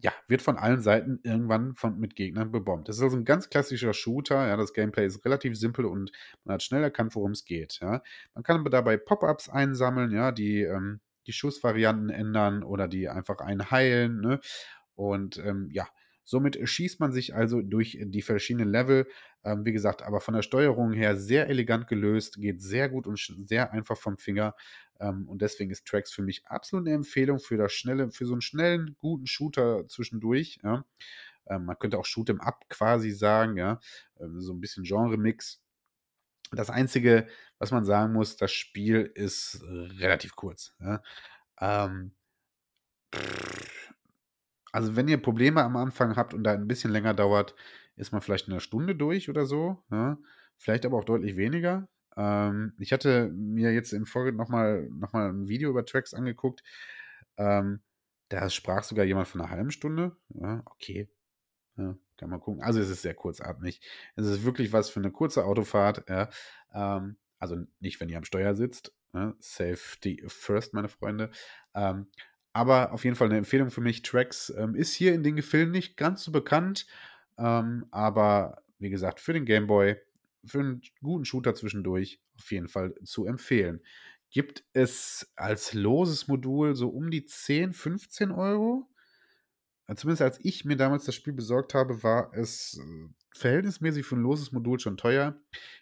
[0.02, 2.88] ja, wird von allen Seiten irgendwann von, mit Gegnern bebombt.
[2.88, 4.46] Das ist also ein ganz klassischer Shooter.
[4.48, 6.10] Ja, das Gameplay ist relativ simpel und
[6.44, 7.78] man hat schnell erkannt, worum es geht.
[7.82, 8.02] Ja.
[8.34, 13.70] Man kann dabei Pop-ups einsammeln, ja, die ähm, die Schussvarianten ändern oder die einfach einen
[13.70, 14.20] heilen.
[14.20, 14.40] Ne?
[14.94, 15.88] Und ähm, ja,
[16.30, 19.08] Somit schießt man sich also durch die verschiedenen Level.
[19.42, 23.18] Ähm, wie gesagt, aber von der Steuerung her sehr elegant gelöst, geht sehr gut und
[23.18, 24.54] sehr einfach vom Finger.
[25.00, 28.34] Ähm, und deswegen ist Tracks für mich absolut eine Empfehlung für das schnelle, für so
[28.34, 30.60] einen schnellen, guten Shooter zwischendurch.
[30.62, 30.84] Ja.
[31.48, 33.80] Ähm, man könnte auch Shoot'em Up quasi sagen, ja.
[34.20, 35.60] Ähm, so ein bisschen Genre-Mix.
[36.52, 37.26] Das Einzige,
[37.58, 40.76] was man sagen muss, das Spiel ist relativ kurz.
[40.78, 41.02] Ja.
[41.60, 42.12] Ähm,
[44.72, 47.54] also, wenn ihr Probleme am Anfang habt und da ein bisschen länger dauert,
[47.96, 50.18] ist man vielleicht in 'ner Stunde durch oder so, ja?
[50.58, 51.88] Vielleicht aber auch deutlich weniger.
[52.16, 56.14] Ähm, ich hatte mir jetzt im Folge noch mal noch mal 'n Video über Tracks
[56.14, 56.62] angeguckt.
[57.38, 57.80] Ähm,
[58.28, 60.16] da sprach sogar jemand von 'ner halben Stunde.
[60.30, 61.08] Ja, okay.
[61.76, 62.62] Ja, kann man gucken.
[62.62, 63.80] Also, es ist sehr kurzatmig.
[64.16, 66.30] Es ist wirklich was für eine kurze Autofahrt, ja.
[66.74, 69.34] Ähm, also, nicht, wenn ihr am Steuer sitzt, ne?
[69.40, 71.30] Safety first, meine Freunde.
[71.74, 72.08] Ähm,
[72.52, 74.02] aber auf jeden Fall eine Empfehlung für mich.
[74.02, 76.86] Tracks ähm, ist hier in den Gefilden nicht ganz so bekannt,
[77.38, 79.96] ähm, aber wie gesagt, für den Gameboy,
[80.44, 83.80] für einen guten Shooter zwischendurch auf jeden Fall zu empfehlen.
[84.30, 88.88] Gibt es als loses Modul so um die 10, 15 Euro?
[89.86, 94.16] Äh, zumindest als ich mir damals das Spiel besorgt habe, war es äh, verhältnismäßig für
[94.16, 95.36] ein loses Modul schon teuer.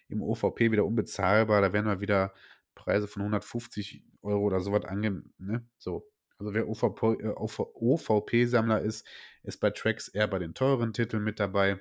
[0.07, 1.61] Im OVP wieder unbezahlbar.
[1.61, 2.33] Da werden wir wieder
[2.73, 5.33] Preise von 150 Euro oder sowas angehen.
[5.37, 5.65] Ne?
[5.77, 6.09] So,
[6.39, 9.05] also wer OVP-Sammler äh, ist,
[9.43, 11.79] ist bei Tracks eher bei den teuren Titeln mit dabei,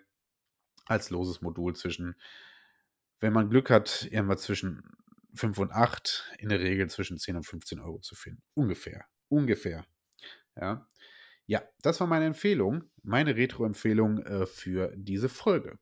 [0.87, 2.17] als loses Modul zwischen,
[3.21, 4.83] wenn man Glück hat, irgendwas zwischen
[5.35, 8.43] 5 und 8, in der Regel zwischen 10 und 15 Euro zu finden.
[8.55, 9.05] Ungefähr.
[9.29, 9.87] Ungefähr.
[10.57, 10.87] Ja.
[11.47, 15.79] Ja, das war meine Empfehlung, meine Retro-Empfehlung äh, für diese Folge.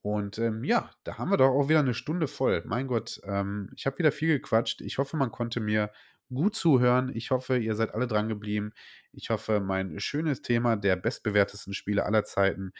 [0.00, 2.62] Und ähm, ja, da haben wir doch auch wieder eine Stunde voll.
[2.66, 4.80] Mein Gott, ähm, ich habe wieder viel gequatscht.
[4.82, 5.90] Ich hoffe, man konnte mir
[6.32, 7.10] gut zuhören.
[7.14, 8.72] Ich hoffe, ihr seid alle dran geblieben.
[9.12, 12.72] Ich hoffe, mein schönes Thema der bestbewertesten Spiele aller Zeiten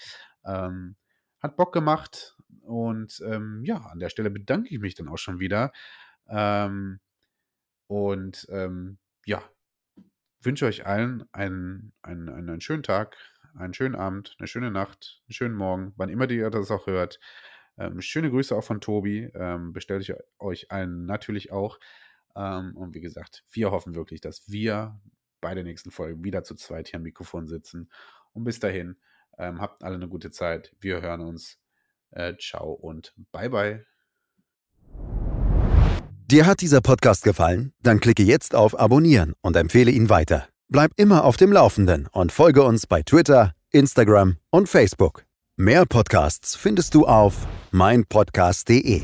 [0.45, 0.97] ähm,
[1.41, 2.37] hat Bock gemacht.
[2.63, 5.73] Und ähm, ja, an der Stelle bedanke ich mich dann auch schon wieder.
[6.29, 7.01] Ähm,
[7.87, 9.43] und ähm, ja,
[10.41, 13.17] wünsche euch allen einen, einen, einen schönen Tag,
[13.55, 17.21] einen schönen Abend, eine schöne Nacht, einen schönen Morgen, wann immer ihr das auch hört.
[17.79, 19.31] Ähm, schöne Grüße auch von Tobi.
[19.35, 21.79] Ähm, bestellt ich euch allen natürlich auch.
[22.37, 25.01] Ähm, und wie gesagt, wir hoffen wirklich, dass wir
[25.41, 27.91] bei der nächsten Folge wieder zu zweit hier am Mikrofon sitzen.
[28.33, 28.97] Und bis dahin,
[29.39, 30.75] ähm, habt alle eine gute Zeit.
[30.81, 31.59] Wir hören uns.
[32.11, 33.85] Äh, ciao und bye bye.
[36.29, 37.73] Dir hat dieser Podcast gefallen?
[37.83, 40.49] Dann klicke jetzt auf Abonnieren und empfehle ihn weiter.
[40.69, 45.25] Bleib immer auf dem Laufenden und folge uns bei Twitter, Instagram und Facebook.
[45.57, 49.03] Mehr Podcasts findest du auf meinpodcast.de.